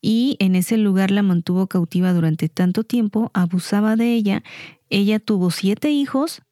[0.01, 4.43] y en ese lugar la mantuvo cautiva durante tanto tiempo, abusaba de ella.
[4.91, 6.43] Ella tuvo siete hijos,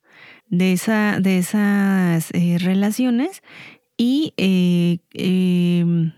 [0.52, 3.42] de, esa, de esas eh, relaciones
[3.96, 6.12] y eh, em,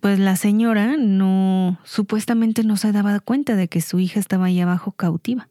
[0.00, 4.60] pues la señora no, supuestamente no se daba cuenta de que su hija estaba ahí
[4.60, 5.48] abajo cautiva.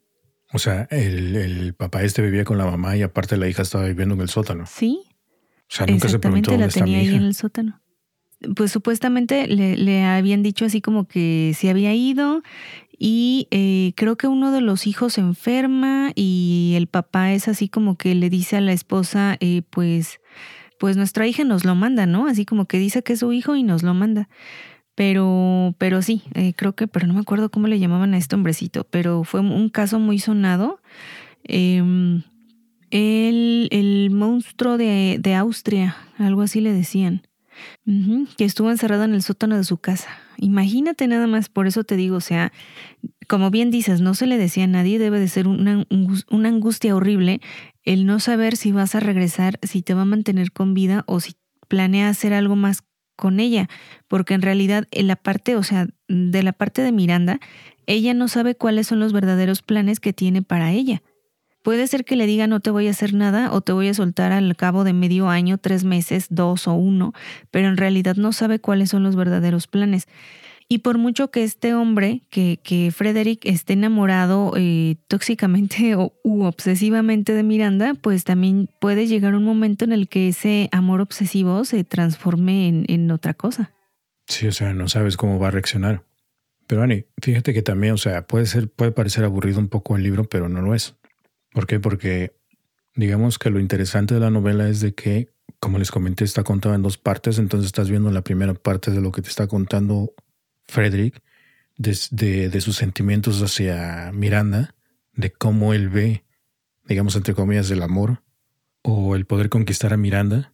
[0.54, 3.86] O sea, el, el papá este vivía con la mamá y aparte la hija estaba
[3.86, 4.66] viviendo en el sótano.
[4.68, 5.02] Sí.
[5.62, 7.82] O sea, nunca se preguntó dónde la está mi tenía ahí en el sótano.
[8.56, 12.42] Pues supuestamente le, le habían dicho así como que se había ido
[13.02, 17.70] y eh, creo que uno de los hijos se enferma y el papá es así
[17.70, 20.20] como que le dice a la esposa, eh, pues,
[20.78, 22.28] pues nuestra hija nos lo manda, ¿no?
[22.28, 24.28] Así como que dice que es su hijo y nos lo manda.
[24.96, 28.36] Pero, pero sí, eh, creo que, pero no me acuerdo cómo le llamaban a este
[28.36, 30.82] hombrecito, pero fue un caso muy sonado.
[31.46, 32.24] Em,
[32.92, 37.22] el, el, monstruo de, de, Austria, algo así le decían,
[38.38, 40.10] que estuvo encerrado en el sótano de su casa.
[40.38, 42.52] Imagínate nada más, por eso te digo, o sea,
[43.28, 45.86] como bien dices, no se le decía a nadie, debe de ser una,
[46.30, 47.42] una angustia horrible
[47.84, 51.20] el no saber si vas a regresar, si te va a mantener con vida o
[51.20, 51.34] si
[51.68, 52.84] planea hacer algo más
[53.16, 53.68] con ella,
[54.08, 57.40] porque en realidad en la parte, o sea, de la parte de Miranda,
[57.86, 61.02] ella no sabe cuáles son los verdaderos planes que tiene para ella.
[61.62, 63.94] Puede ser que le diga no te voy a hacer nada o te voy a
[63.94, 67.14] soltar al cabo de medio año, tres meses, dos o uno,
[67.52, 70.08] pero en realidad no sabe cuáles son los verdaderos planes.
[70.72, 76.44] Y por mucho que este hombre, que, que Frederick esté enamorado eh, tóxicamente o u
[76.44, 81.66] obsesivamente de Miranda, pues también puede llegar un momento en el que ese amor obsesivo
[81.66, 83.72] se transforme en, en otra cosa.
[84.28, 86.04] Sí, o sea, no sabes cómo va a reaccionar.
[86.68, 90.04] Pero Ani, fíjate que también, o sea, puede ser, puede parecer aburrido un poco el
[90.04, 90.99] libro, pero no lo es.
[91.52, 91.80] ¿Por qué?
[91.80, 92.36] Porque
[92.96, 95.30] digamos que lo interesante de la novela es de que,
[95.60, 99.02] como les comenté, está contada en dos partes, entonces estás viendo la primera parte de
[99.02, 100.14] lo que te está contando
[100.68, 101.22] Frederick,
[101.78, 104.76] de, de, de sus sentimientos hacia Miranda,
[105.14, 106.26] de cómo él ve,
[106.86, 108.22] digamos, entre comillas, el amor
[108.82, 110.54] o el poder conquistar a Miranda.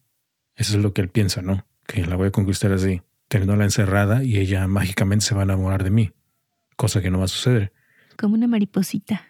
[0.56, 1.66] Eso es lo que él piensa, ¿no?
[1.86, 5.84] Que la voy a conquistar así, teniéndola encerrada y ella mágicamente se va a enamorar
[5.84, 6.12] de mí,
[6.76, 7.74] cosa que no va a suceder.
[8.18, 9.28] Como una mariposita.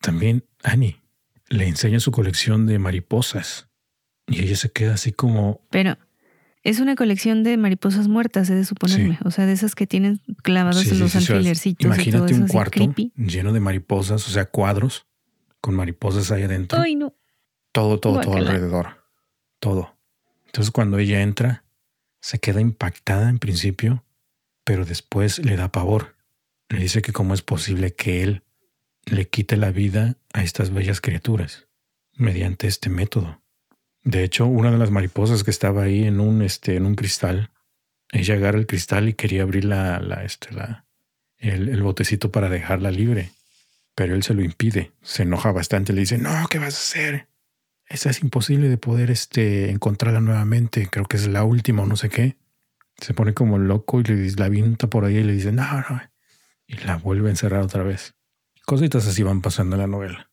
[0.00, 1.00] También Annie
[1.48, 3.68] le enseña su colección de mariposas
[4.26, 5.60] y ella se queda así como...
[5.70, 5.96] Pero
[6.64, 9.14] es una colección de mariposas muertas, he de suponerme.
[9.14, 9.18] Sí.
[9.24, 11.86] O sea, de esas que tienen clavados sí, en los sí, alfilercitos.
[11.86, 13.12] Imagínate y todo un eso, cuarto así, creepy.
[13.16, 15.06] lleno de mariposas, o sea, cuadros
[15.60, 16.80] con mariposas ahí adentro.
[16.80, 17.14] Ay, no.
[17.70, 19.04] Todo, todo, todo alrededor.
[19.60, 19.96] Todo.
[20.46, 21.64] Entonces cuando ella entra,
[22.20, 24.04] se queda impactada en principio,
[24.64, 26.16] pero después le da pavor.
[26.68, 28.42] Le dice que cómo es posible que él
[29.06, 31.68] le quite la vida a estas bellas criaturas
[32.14, 33.42] mediante este método.
[34.02, 37.50] De hecho, una de las mariposas que estaba ahí en un, este, en un cristal,
[38.12, 40.86] ella agarra el cristal y quería abrir la, la, este, la,
[41.38, 43.30] el, el botecito para dejarla libre,
[43.94, 44.92] pero él se lo impide.
[45.02, 47.28] Se enoja bastante, le dice, no, ¿qué vas a hacer?
[47.88, 50.88] Esa es imposible de poder este, encontrarla nuevamente.
[50.90, 52.36] Creo que es la última o no sé qué.
[52.98, 56.02] Se pone como loco y le la avienta por ahí y le dice, no, no.
[56.66, 58.15] Y la vuelve a encerrar otra vez.
[58.66, 60.28] Cositas así van pasando en la novela.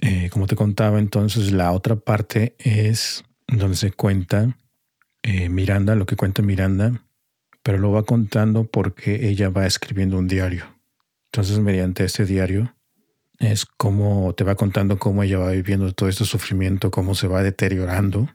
[0.00, 4.58] Eh, como te contaba, entonces la otra parte es donde se cuenta
[5.22, 7.00] eh, Miranda, lo que cuenta Miranda,
[7.62, 10.66] pero lo va contando porque ella va escribiendo un diario.
[11.26, 12.74] Entonces, mediante este diario,
[13.38, 17.42] es como te va contando cómo ella va viviendo todo este sufrimiento, cómo se va
[17.42, 18.28] deteriorando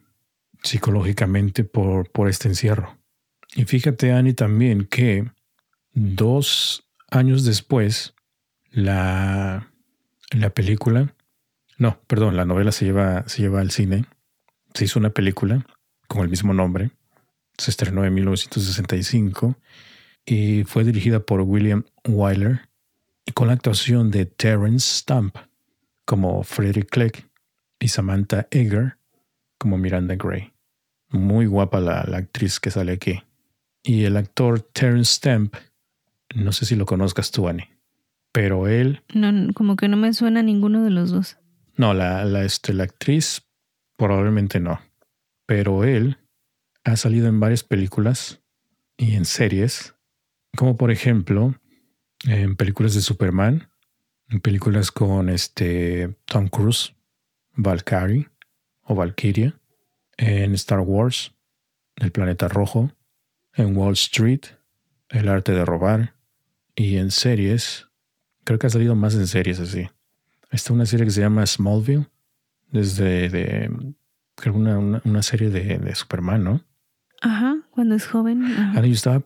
[0.63, 2.97] psicológicamente por, por este encierro.
[3.55, 5.29] Y fíjate, Annie, también que
[5.93, 8.13] dos años después,
[8.71, 9.71] la,
[10.31, 11.13] la película,
[11.77, 14.05] no, perdón, la novela se lleva, se lleva al cine,
[14.73, 15.65] se hizo una película
[16.07, 16.91] con el mismo nombre,
[17.57, 19.57] se estrenó en 1965
[20.25, 22.69] y fue dirigida por William Wyler
[23.25, 25.35] y con la actuación de Terence Stamp
[26.05, 27.29] como Frederick Clegg
[27.79, 28.97] y Samantha Egger
[29.57, 30.53] como Miranda Gray.
[31.09, 33.21] Muy guapa la, la, actriz que sale aquí.
[33.83, 35.55] Y el actor Terence Stamp,
[36.35, 37.70] no sé si lo conozcas tú, Annie,
[38.31, 39.03] pero él...
[39.13, 41.37] No, como que no me suena ninguno de los dos.
[41.75, 43.47] No, la, la, este, la actriz
[43.97, 44.79] probablemente no,
[45.45, 46.17] pero él
[46.83, 48.41] ha salido en varias películas
[48.97, 49.95] y en series,
[50.55, 51.55] como por ejemplo
[52.25, 53.69] en películas de Superman,
[54.29, 56.95] en películas con este Tom Cruise,
[57.55, 58.29] Valkyrie
[58.83, 59.59] o Valkyria,
[60.17, 61.33] en Star Wars,
[61.95, 62.91] El Planeta Rojo,
[63.53, 64.41] en Wall Street,
[65.09, 66.15] El Arte de Robar,
[66.75, 67.87] y en series,
[68.43, 69.89] creo que ha salido más en series así.
[70.51, 72.07] Está una serie que se llama Smallville,
[72.71, 73.93] desde de,
[74.35, 76.65] creo una, una, una serie de, de, Superman, ¿no?
[77.21, 78.43] Ajá, cuando es joven.
[78.43, 78.71] Ajá.
[78.75, 79.23] Ahora yo estaba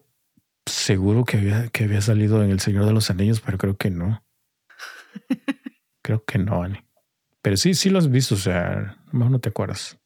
[0.66, 3.90] seguro que había, que había salido en El Señor de los Anillos, pero creo que
[3.90, 4.24] no.
[6.02, 6.80] creo que no, Ani.
[7.42, 9.98] Pero sí, sí lo has visto, o sea, mejor no te acuerdas.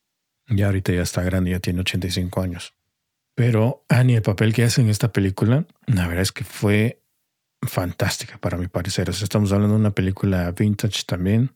[0.47, 2.73] Ya ahorita ya está grande, ya tiene 85 años.
[3.35, 7.01] Pero Annie, el papel que hace en esta película, la verdad es que fue
[7.61, 9.09] fantástica para mi parecer.
[9.09, 11.51] O sea, estamos hablando de una película vintage también,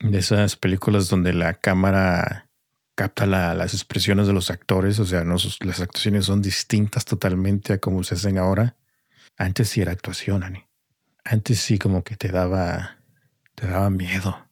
[0.00, 2.48] de esas películas donde la cámara
[2.94, 7.78] capta las expresiones de los actores, o sea, no, las actuaciones son distintas totalmente a
[7.78, 8.76] como se hacen ahora.
[9.36, 10.64] Antes sí era actuación, Ani.
[11.22, 12.96] Antes sí como que te daba,
[13.54, 14.48] te daba miedo.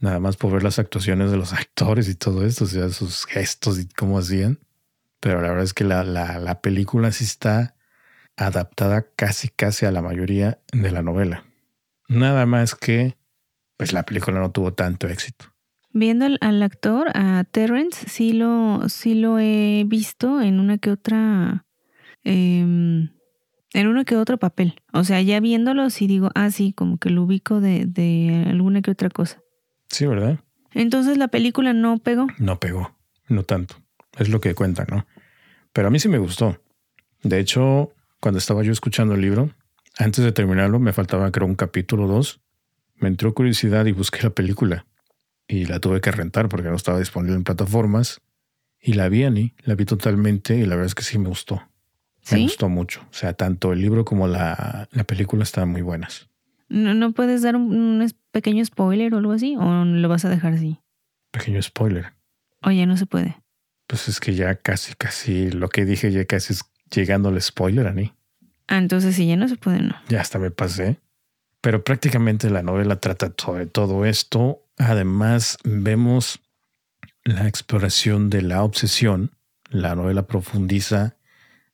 [0.00, 3.26] Nada más por ver las actuaciones de los actores y todo esto, o sea, sus
[3.26, 4.58] gestos y cómo hacían.
[5.20, 7.73] Pero la verdad es que la, la, la película sí está
[8.36, 11.44] adaptada casi casi a la mayoría de la novela.
[12.08, 13.16] Nada más que
[13.76, 15.46] pues la película no tuvo tanto éxito.
[15.92, 21.66] Viendo al, actor, a Terrence, sí lo, sí lo he visto en una que otra.
[22.24, 23.10] Em,
[23.72, 24.80] en uno que otro papel.
[24.92, 28.82] O sea, ya viéndolo, sí digo, ah, sí, como que lo ubico de, de alguna
[28.82, 29.40] que otra cosa.
[29.88, 30.40] Sí, ¿verdad?
[30.72, 32.26] Entonces la película no pegó.
[32.38, 32.96] No pegó,
[33.28, 33.76] no tanto.
[34.18, 35.06] Es lo que cuentan, ¿no?
[35.72, 36.60] Pero a mí sí me gustó.
[37.22, 37.92] De hecho,
[38.24, 39.50] cuando estaba yo escuchando el libro,
[39.98, 42.40] antes de terminarlo, me faltaba creo un capítulo o dos.
[42.94, 44.86] Me entró curiosidad y busqué la película.
[45.46, 48.22] Y la tuve que rentar porque no estaba disponible en plataformas.
[48.80, 51.68] Y la vi, Ani, la vi totalmente y la verdad es que sí me gustó.
[52.32, 53.02] Me gustó mucho.
[53.10, 56.30] O sea, tanto el libro como la, película están muy buenas.
[56.70, 59.54] ¿No, ¿No puedes dar un, pequeño spoiler o algo así?
[59.56, 60.80] ¿O lo vas a dejar así?
[61.30, 62.14] Pequeño spoiler.
[62.62, 63.36] Oye, no se puede.
[63.86, 66.64] Pues es que ya casi, casi lo que dije ya casi es
[66.94, 68.12] llegando al spoiler, Ani.
[68.66, 69.94] Ah, entonces si ya no se puede, no.
[70.08, 70.98] Ya hasta me pasé.
[71.60, 74.66] Pero prácticamente la novela trata sobre todo esto.
[74.76, 76.40] Además, vemos
[77.24, 79.32] la exploración de la obsesión.
[79.70, 81.16] La novela profundiza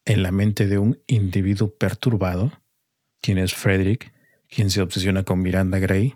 [0.05, 2.53] en la mente de un individuo perturbado,
[3.21, 4.13] quien es Frederick,
[4.49, 6.15] quien se obsesiona con Miranda Gray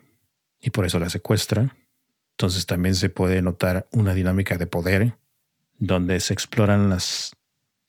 [0.61, 1.77] y por eso la secuestra.
[2.33, 5.17] Entonces también se puede notar una dinámica de poder,
[5.79, 7.37] donde se exploran las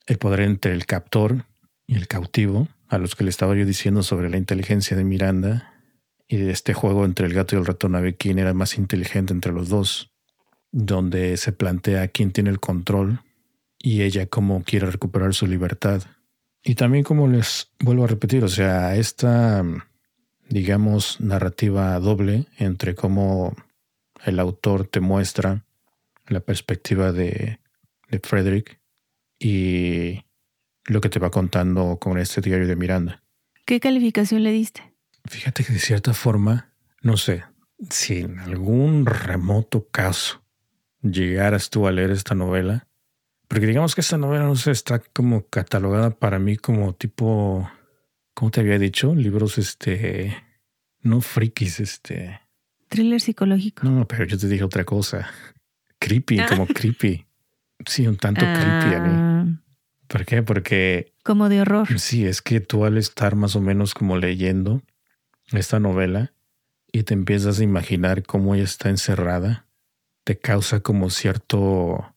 [0.05, 1.45] el poder entre el captor
[1.87, 5.73] y el cautivo, a los que le estaba yo diciendo sobre la inteligencia de Miranda
[6.27, 9.33] y este juego entre el gato y el ratón a ver quién era más inteligente
[9.33, 10.11] entre los dos,
[10.71, 13.21] donde se plantea quién tiene el control
[13.79, 16.03] y ella cómo quiere recuperar su libertad.
[16.63, 19.63] Y también como les vuelvo a repetir, o sea, esta,
[20.49, 23.55] digamos, narrativa doble entre cómo
[24.25, 25.63] el autor te muestra
[26.27, 27.59] la perspectiva de,
[28.09, 28.79] de Frederick
[29.47, 30.25] y
[30.85, 33.21] lo que te va contando con este diario de Miranda.
[33.63, 34.95] ¿Qué calificación le diste?
[35.25, 36.73] Fíjate que de cierta forma,
[37.03, 37.43] no sé,
[37.91, 40.43] si en algún remoto caso
[41.03, 42.87] llegaras tú a leer esta novela,
[43.47, 47.69] porque digamos que esta novela, no sé, está como catalogada para mí como tipo,
[48.33, 49.13] ¿cómo te había dicho?
[49.13, 50.35] Libros, este,
[51.01, 52.41] no frikis, este...
[52.87, 53.87] Thriller psicológico.
[53.87, 55.29] No, pero yo te dije otra cosa.
[55.99, 56.47] Creepy, ah.
[56.49, 57.27] como creepy.
[57.85, 59.34] Sí, un tanto creepy a mí.
[60.07, 60.43] ¿Por qué?
[60.43, 61.13] Porque...
[61.23, 61.99] Como de horror.
[61.99, 64.81] Sí, es que tú al estar más o menos como leyendo
[65.51, 66.33] esta novela
[66.91, 69.67] y te empiezas a imaginar cómo ella está encerrada,
[70.23, 72.13] te causa como cierto,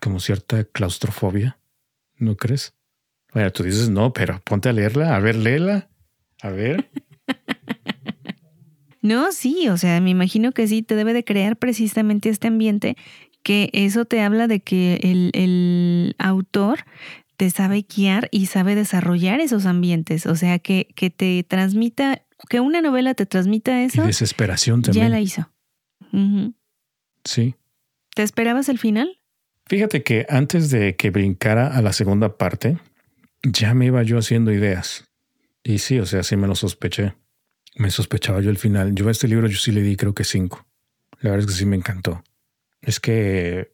[0.00, 1.58] como cierta claustrofobia,
[2.16, 2.74] ¿no crees?
[3.32, 5.88] Bueno, tú dices no, pero ponte a leerla, a ver, léela,
[6.42, 6.90] a ver.
[9.02, 12.96] No, sí, o sea, me imagino que sí, te debe de crear precisamente este ambiente
[13.42, 16.84] que eso te habla de que el, autor
[17.36, 20.26] te sabe guiar y sabe desarrollar esos ambientes.
[20.26, 24.04] O sea, que, que te transmita, que una novela te transmita eso.
[24.04, 25.06] Y desesperación también.
[25.06, 25.50] Ya la hizo.
[27.24, 27.54] Sí.
[28.14, 29.18] ¿Te esperabas el final?
[29.66, 32.78] Fíjate que antes de que brincara a la segunda parte,
[33.42, 35.08] ya me iba yo haciendo ideas.
[35.62, 37.14] Y sí, o sea, sí me lo sospeché.
[37.76, 38.94] Me sospechaba yo el final.
[38.94, 40.66] Yo a este libro yo sí le di creo que cinco.
[41.20, 42.22] La verdad es que sí me encantó.
[42.82, 43.72] Es que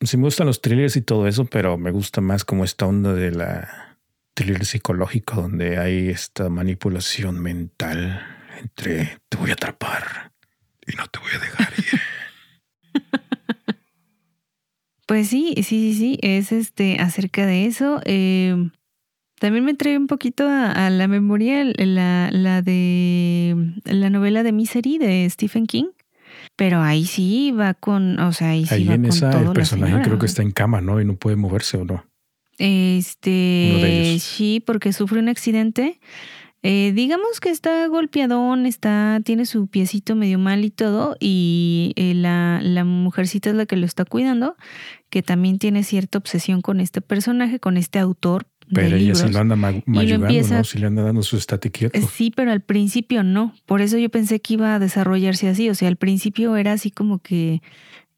[0.00, 3.12] sí me gustan los thrillers y todo eso, pero me gusta más como esta onda
[3.12, 3.98] de la
[4.34, 8.20] thriller psicológico donde hay esta manipulación mental
[8.60, 10.32] entre te voy a atrapar
[10.86, 12.00] y no te voy a dejar ir.
[15.06, 18.00] Pues sí, sí, sí, sí, es este acerca de eso.
[18.04, 18.72] Em,
[19.38, 24.98] también me trae un poquito a, la memoria la, la, de la novela de Misery
[24.98, 25.86] de Stephen King.
[26.56, 29.52] Pero ahí sí va con, o sea, ahí sí ahí va en con esa el
[29.52, 31.00] personaje creo que está en cama, ¿no?
[31.00, 32.04] Y no puede moverse o no.
[32.58, 36.00] Este, sí, porque sufre un accidente.
[36.62, 42.14] Eh, digamos que está golpeadón, está, tiene su piecito medio mal y todo, y eh,
[42.14, 44.56] la, la mujercita es la que lo está cuidando,
[45.10, 49.38] que también tiene cierta obsesión con este personaje, con este autor, pero ella sí lo
[49.38, 50.64] anda mayugando, ¿no?
[50.64, 53.54] Sí le anda dando su estate eh, Sí, pero al principio no.
[53.66, 55.70] Por eso yo pensé que iba a desarrollarse así.
[55.70, 57.62] O sea, al principio era así como que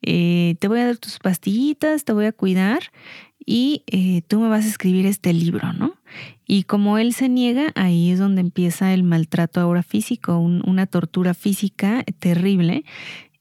[0.03, 2.81] eh, te voy a dar tus pastillitas, te voy a cuidar
[3.45, 5.95] y eh, tú me vas a escribir este libro, ¿no?
[6.47, 11.35] Y como él se niega, ahí es donde empieza el maltrato ahora físico, una tortura
[11.35, 12.85] física terrible.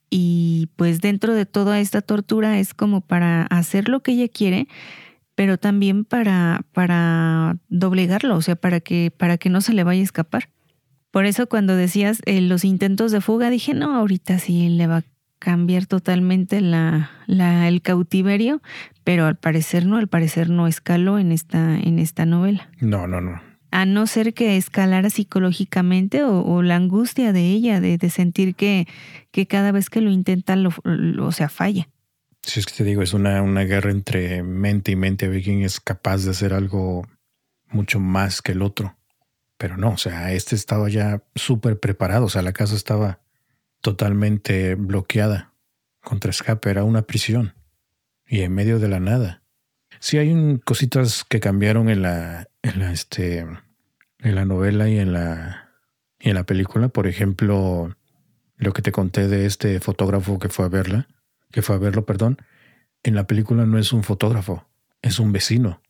[0.10, 4.68] y pues dentro de toda esta tortura es como para hacer lo que ella quiere,
[5.38, 10.02] pero también para, para doblegarlo, o sea, para que, para que no se le vaya
[10.02, 10.50] a escapar.
[11.12, 14.98] Por eso cuando decías eh, los intentos de fuga, dije, no, ahorita sí le va
[14.98, 15.04] a
[15.38, 18.64] cambiar totalmente la, la, el cautiverio,
[19.04, 22.72] pero al parecer no, al parecer no escaló en esta, en esta novela.
[22.80, 23.40] No, no, no.
[23.70, 28.88] A no ser que escalara psicológicamente o, la angustia de ella, de, de sentir que,
[29.30, 30.72] que, cada vez que lo intenta, lo,
[31.20, 31.90] o sea, falla.
[32.48, 35.82] Si es que te digo, es una, una guerra entre mente y mente, a es
[35.82, 37.06] capaz de hacer algo
[37.68, 38.98] mucho más que el otro.
[39.58, 43.20] Pero no, o sea, este estaba ya súper preparado, o sea, la casa estaba
[43.82, 45.54] totalmente bloqueada
[46.02, 47.54] contra escape, era una prisión
[48.26, 49.44] y en medio de la nada.
[50.00, 55.12] Sí hay cositas que cambiaron en la, en la, este, en la novela y en
[55.12, 55.70] la,
[56.18, 56.88] y en la película.
[56.88, 57.94] Por ejemplo,
[58.56, 61.10] lo que te conté de este fotógrafo que fue a verla,
[61.52, 62.38] que fue a verlo, perdón.
[63.04, 64.68] En la película no es un fotógrafo,
[65.02, 65.82] es un vecino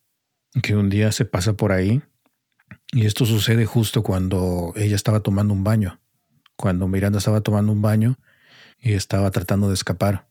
[0.62, 2.02] que un día se pasa por ahí
[2.92, 6.00] y esto sucede justo cuando ella estaba tomando un baño,
[6.56, 8.18] cuando Miranda estaba tomando un baño
[8.80, 10.28] y estaba tratando de escapar.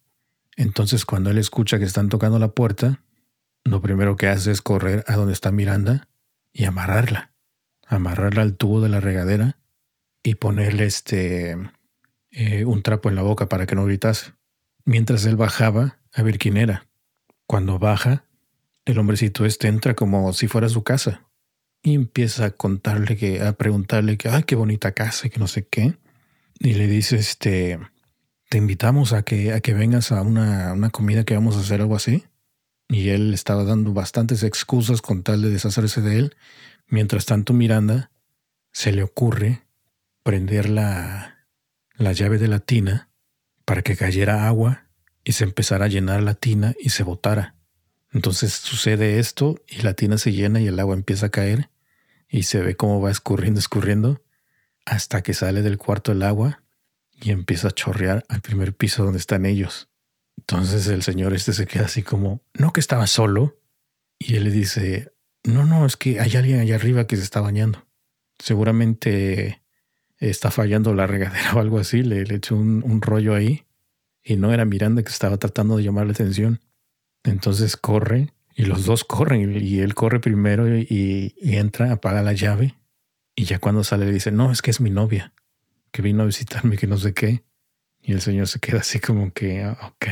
[0.56, 3.02] Entonces cuando él escucha que están tocando la puerta,
[3.64, 6.08] lo primero que hace es correr a donde está Miranda
[6.52, 7.32] y amarrarla,
[7.86, 9.58] amarrarla al tubo de la regadera
[10.22, 11.56] y ponerle este
[12.30, 14.32] eh, un trapo en la boca para que no gritase.
[14.86, 16.86] Mientras él bajaba a ver quién era.
[17.46, 18.24] Cuando baja,
[18.84, 21.26] el hombrecito este entra como si fuera su casa
[21.82, 25.66] y empieza a contarle que, a preguntarle que, ay, qué bonita casa que no sé
[25.66, 25.98] qué.
[26.60, 27.80] Y le dice, este,
[28.48, 31.80] te invitamos a que, a que vengas a una, una comida que vamos a hacer
[31.80, 32.24] algo así.
[32.88, 36.36] Y él estaba dando bastantes excusas con tal de deshacerse de él.
[36.86, 38.12] Mientras tanto, Miranda
[38.70, 39.66] se le ocurre
[40.22, 41.48] prender la,
[41.96, 43.10] la llave de la tina
[43.66, 44.86] para que cayera agua
[45.24, 47.56] y se empezara a llenar la tina y se botara.
[48.12, 51.68] Entonces sucede esto y la tina se llena y el agua empieza a caer
[52.30, 54.22] y se ve cómo va escurriendo, escurriendo
[54.86, 56.62] hasta que sale del cuarto el agua
[57.20, 59.88] y empieza a chorrear al primer piso donde están ellos.
[60.38, 63.58] Entonces el señor este se queda así como, no que estaba solo.
[64.18, 65.12] Y él le dice,
[65.42, 67.86] no, no, es que hay alguien allá arriba que se está bañando.
[68.38, 69.60] Seguramente
[70.30, 72.02] está fallando la regadera o algo así.
[72.02, 73.64] Le, le echó un, rollo ahí.
[74.22, 76.60] Y no era Miranda que estaba tratando de llamar la atención.
[77.22, 82.74] Entonces corre y los dos corren y él corre primero y, entra, apaga la llave.
[83.34, 85.34] Y ya cuando sale le dice, no, es que es mi novia,
[85.92, 87.44] que vino a visitarme, que no sé qué.
[88.00, 90.06] Y el señor se queda así como que, ah, ok.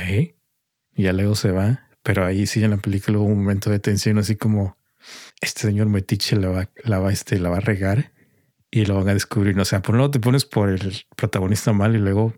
[0.94, 1.88] Y ya luego se va.
[2.02, 4.76] Pero ahí sí en la película hubo un momento de tensión, así como
[5.40, 6.68] este señor Metiche la va,
[7.00, 8.12] va, este, la va a regar
[8.75, 9.57] y lo van a descubrir.
[9.61, 12.35] O sea, por un lado te pones por el protagonista mal y luego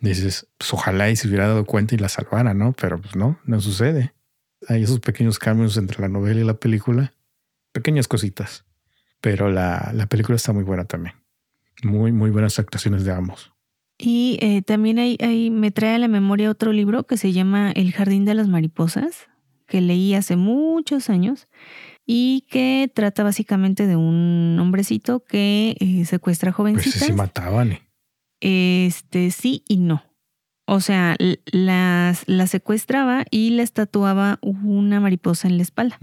[0.00, 2.74] dices, pues ojalá y se hubiera dado cuenta y la salvara, ¿no?
[2.74, 4.12] Pero pues no, no sucede.
[4.68, 7.14] Hay esos pequeños cambios entre la novela y la película.
[7.72, 8.66] Pequeñas cositas.
[9.22, 11.14] Pero la, la película está muy buena también.
[11.82, 13.50] Muy, muy buenas actuaciones de ambos.
[13.96, 17.92] Y eh, también hay, me trae a la memoria otro libro que se llama El
[17.92, 19.26] Jardín de las Mariposas,
[19.66, 21.48] que leí hace muchos años
[22.06, 26.98] y que trata básicamente de un hombrecito que eh, secuestra jovencitas.
[26.98, 27.72] Pues sí mataban.
[27.72, 27.82] ¿eh?
[28.40, 30.02] Este, sí y no.
[30.64, 35.98] O sea, las, la secuestraba y le tatuaba una mariposa en la espalda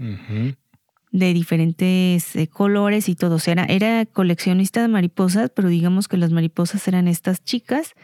[1.12, 3.36] de diferentes eh, colores y todo.
[3.36, 7.94] O sea, era, coleccionista de mariposas, pero digamos que las mariposas eran estas chicas.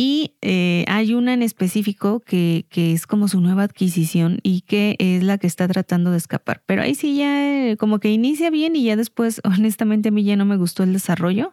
[0.00, 4.94] Y eh, hay una en específico que, que, es como su nueva adquisición y que
[5.00, 6.62] es la que está tratando de escapar.
[6.66, 10.22] Pero ahí sí ya eh, como que inicia bien y ya después, honestamente, a mí
[10.22, 11.52] ya no me gustó el desarrollo.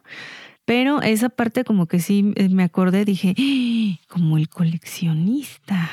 [0.64, 3.98] Pero esa parte como que sí me acordé, dije, ¡Ah!
[4.06, 5.90] como el coleccionista.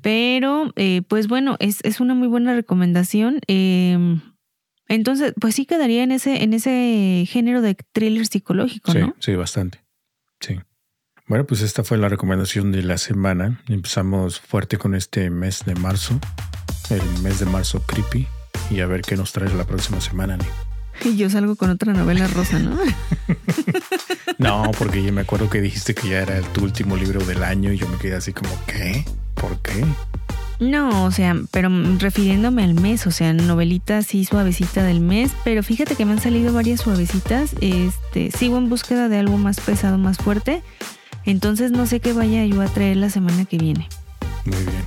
[0.00, 3.40] Pero, eh, pues bueno, es, es, una muy buena recomendación.
[3.48, 4.20] Em,
[4.86, 9.16] entonces, pues sí quedaría en ese, en ese género de thriller psicológico, sí, ¿no?
[9.18, 9.80] Sí, bastante.
[10.38, 10.60] Sí.
[11.28, 13.60] Bueno, pues esta fue la recomendación de la semana.
[13.68, 16.18] Empezamos fuerte con este mes de marzo,
[16.88, 18.26] el mes de marzo creepy,
[18.70, 20.38] y a ver qué nos trae la próxima semana.
[21.04, 22.78] Y yo salgo con otra novela rosa, ¿no?
[24.38, 27.74] no, porque yo me acuerdo que dijiste que ya era tu último libro del año
[27.74, 29.04] y yo me quedé así como, ¿qué?
[29.34, 29.84] ¿Por qué?
[30.60, 35.62] No, o sea, pero refiriéndome al mes, o sea, novelita así suavecita del mes, pero
[35.62, 37.54] fíjate que me han salido varias suavecitas.
[37.60, 40.62] Este, sigo en búsqueda de algo más pesado, más fuerte.
[41.28, 43.86] Entonces no sé qué vaya yo a traer la semana que viene.
[44.46, 44.82] Muy bien.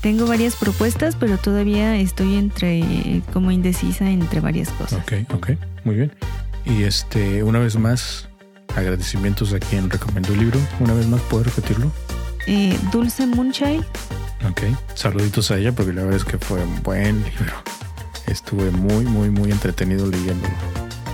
[0.00, 5.00] Tengo varias propuestas, pero todavía estoy entre como indecisa entre varias cosas.
[5.00, 5.50] Ok, ok,
[5.84, 6.12] muy bien.
[6.64, 8.28] Y este, una vez más,
[8.74, 10.58] agradecimientos a quien recomendó el libro.
[10.80, 11.92] Una vez más, ¿puedo repetirlo?
[12.48, 13.84] eh, Dulce Moonchild.
[14.50, 14.62] Ok,
[14.94, 17.54] saluditos a ella porque la verdad es que fue un buen libro.
[18.26, 20.52] Estuve muy, muy, muy entretenido leyéndolo.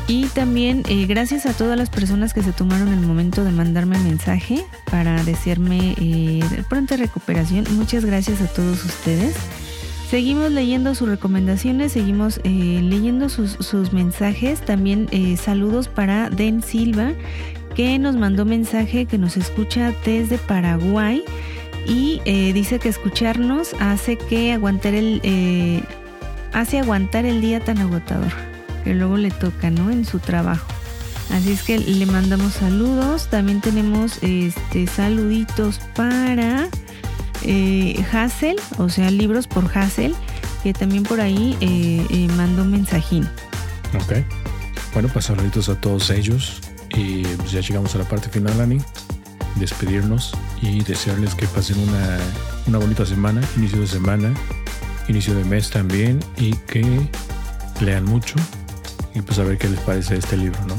[0.09, 3.99] Y también eh, gracias a todas las personas que se tomaron el momento de mandarme
[3.99, 7.65] mensaje para desearme eh, pronta recuperación.
[7.77, 9.37] Muchas gracias a todos ustedes.
[10.11, 14.61] Seguimos leyendo sus recomendaciones, seguimos eh, leyendo sus, sus, mensajes.
[14.61, 17.13] También eh, saludos para Den Silva,
[17.75, 21.25] que nos mandó mensaje que nos escucha desde Paraguay
[21.87, 22.21] y
[22.53, 25.83] dice que escucharnos hace que aguantar el
[26.53, 28.52] hace aguantar el día tan agotador
[28.83, 29.91] que luego le toca, ¿no?
[29.91, 30.67] En su trabajo.
[31.31, 33.29] Así es que le mandamos saludos.
[33.29, 36.69] También tenemos este saluditos para
[37.43, 40.15] eh, Hassel, o sea, libros por Hassel,
[40.63, 43.25] que también por ahí eh, eh, mandó mensajín.
[43.95, 44.25] Ok.
[44.93, 46.61] Bueno, pues saluditos a todos ellos.
[46.95, 48.79] Y pues ya llegamos a la parte final, Ani.
[49.57, 52.19] Despedirnos y desearles que pasen una,
[52.67, 54.35] una bonita semana, inicio de semana,
[55.09, 57.09] inicio de mes también, y que
[57.81, 58.35] lean mucho
[59.15, 60.75] y pues a ver qué les parece este libro, ¿no?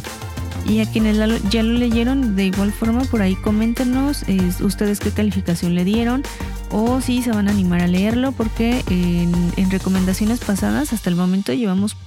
[0.66, 5.00] Y a quienes la- ya lo leyeron, de igual forma, por ahí coméntenos eh, ustedes
[5.02, 6.24] qué calificación le dieron
[6.72, 11.16] o si se van a animar a leerlo, porque en, en recomendaciones pasadas, hasta el
[11.18, 11.98] momento, llevamos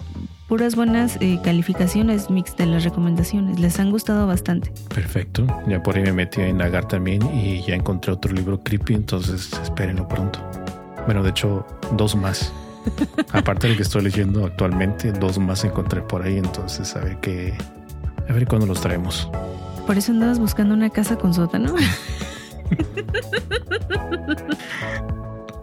[0.48, 3.58] puras buenas eh, calificaciones mix de las recomendaciones.
[3.60, 4.72] Les han gustado bastante.
[4.88, 5.46] Perfecto.
[5.68, 9.50] Ya por ahí me metí a indagar también y ya encontré otro libro creepy, entonces
[9.62, 10.38] espérenlo pronto.
[11.04, 11.66] Bueno, de hecho,
[11.96, 12.52] dos más.
[13.32, 17.54] Aparte del que estoy leyendo actualmente, dos más encontré por ahí, entonces a ver qué.
[18.28, 19.28] A ver cuándo los traemos.
[19.86, 21.74] Por eso andabas buscando una casa con sótano.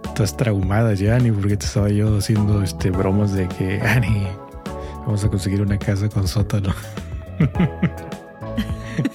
[0.06, 4.28] Estás traumada ya, Ani, porque te estaba yo haciendo este bromas de que, Ani,
[5.06, 6.74] vamos a conseguir una casa con sótano.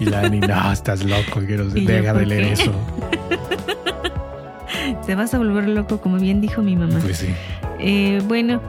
[0.01, 2.53] y la Ani, no, estás loco, quiero ¿Y yo deja de leer qué?
[2.53, 2.73] eso.
[5.07, 6.99] Te vas a volver loco, como bien dijo mi mamá.
[7.01, 7.29] Pues sí.
[7.79, 8.61] Eh, bueno,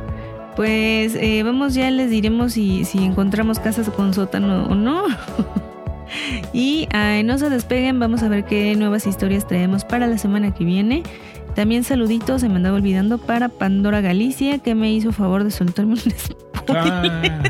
[0.55, 5.03] pues eh, vamos ya les diremos si, si encontramos casas con sótano o no.
[6.53, 10.53] y ay, no se despeguen, vamos a ver qué nuevas historias traemos para la semana
[10.53, 11.03] que viene.
[11.55, 15.93] También saluditos, se me andaba olvidando, para Pandora Galicia, que me hizo favor de soltarme
[15.93, 16.29] un spoiler
[16.71, 17.41] Ah,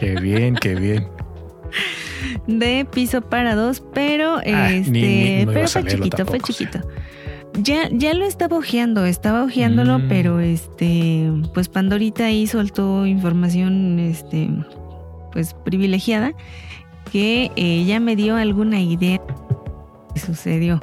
[0.00, 1.06] qué bien, qué bien.
[2.48, 6.46] de piso para dos, pero Ah, este, ni- ni- no pero fue chiquito, fue tampoco,
[6.52, 6.80] chiquito.
[7.62, 10.08] Ya, ya lo estaba ojeando, estaba ojeándolo, Mm.
[10.08, 14.48] pero este, pues Pandorita ahí soltó información, este,
[15.32, 16.32] pues privilegiada,
[17.10, 19.20] que eh, ya me dio alguna idea
[20.14, 20.80] que sucedió.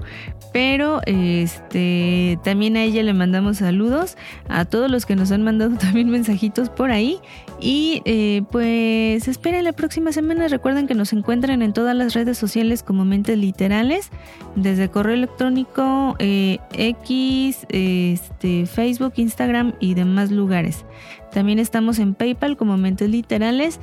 [0.56, 4.16] Pero este también a ella le mandamos saludos,
[4.48, 7.20] a todos los que nos han mandado también mensajitos por ahí.
[7.60, 10.48] Y eh, pues esperen la próxima semana.
[10.48, 14.12] Recuerden que nos encuentran en todas las redes sociales como Mentes Literales,
[14.56, 20.86] desde correo electrónico, eh, X, este, Facebook, Instagram y demás lugares.
[21.34, 23.82] También estamos en PayPal como Mentes Literales.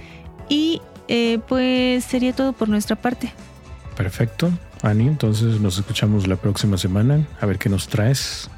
[0.48, 3.30] Y eh, pues sería todo por nuestra parte.
[3.96, 4.50] Perfecto,
[4.82, 5.06] Ani.
[5.08, 7.26] Entonces nos escuchamos la próxima semana.
[7.40, 8.48] A ver qué nos traes.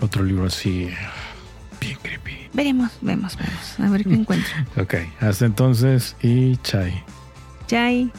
[0.00, 0.90] Otro libro así,
[1.80, 2.36] bien creepy.
[2.52, 3.80] Veremos, vemos, vemos.
[3.80, 4.52] A ver qué encuentro.
[4.76, 7.02] Ok, hasta entonces y chai.
[7.66, 8.10] Chai.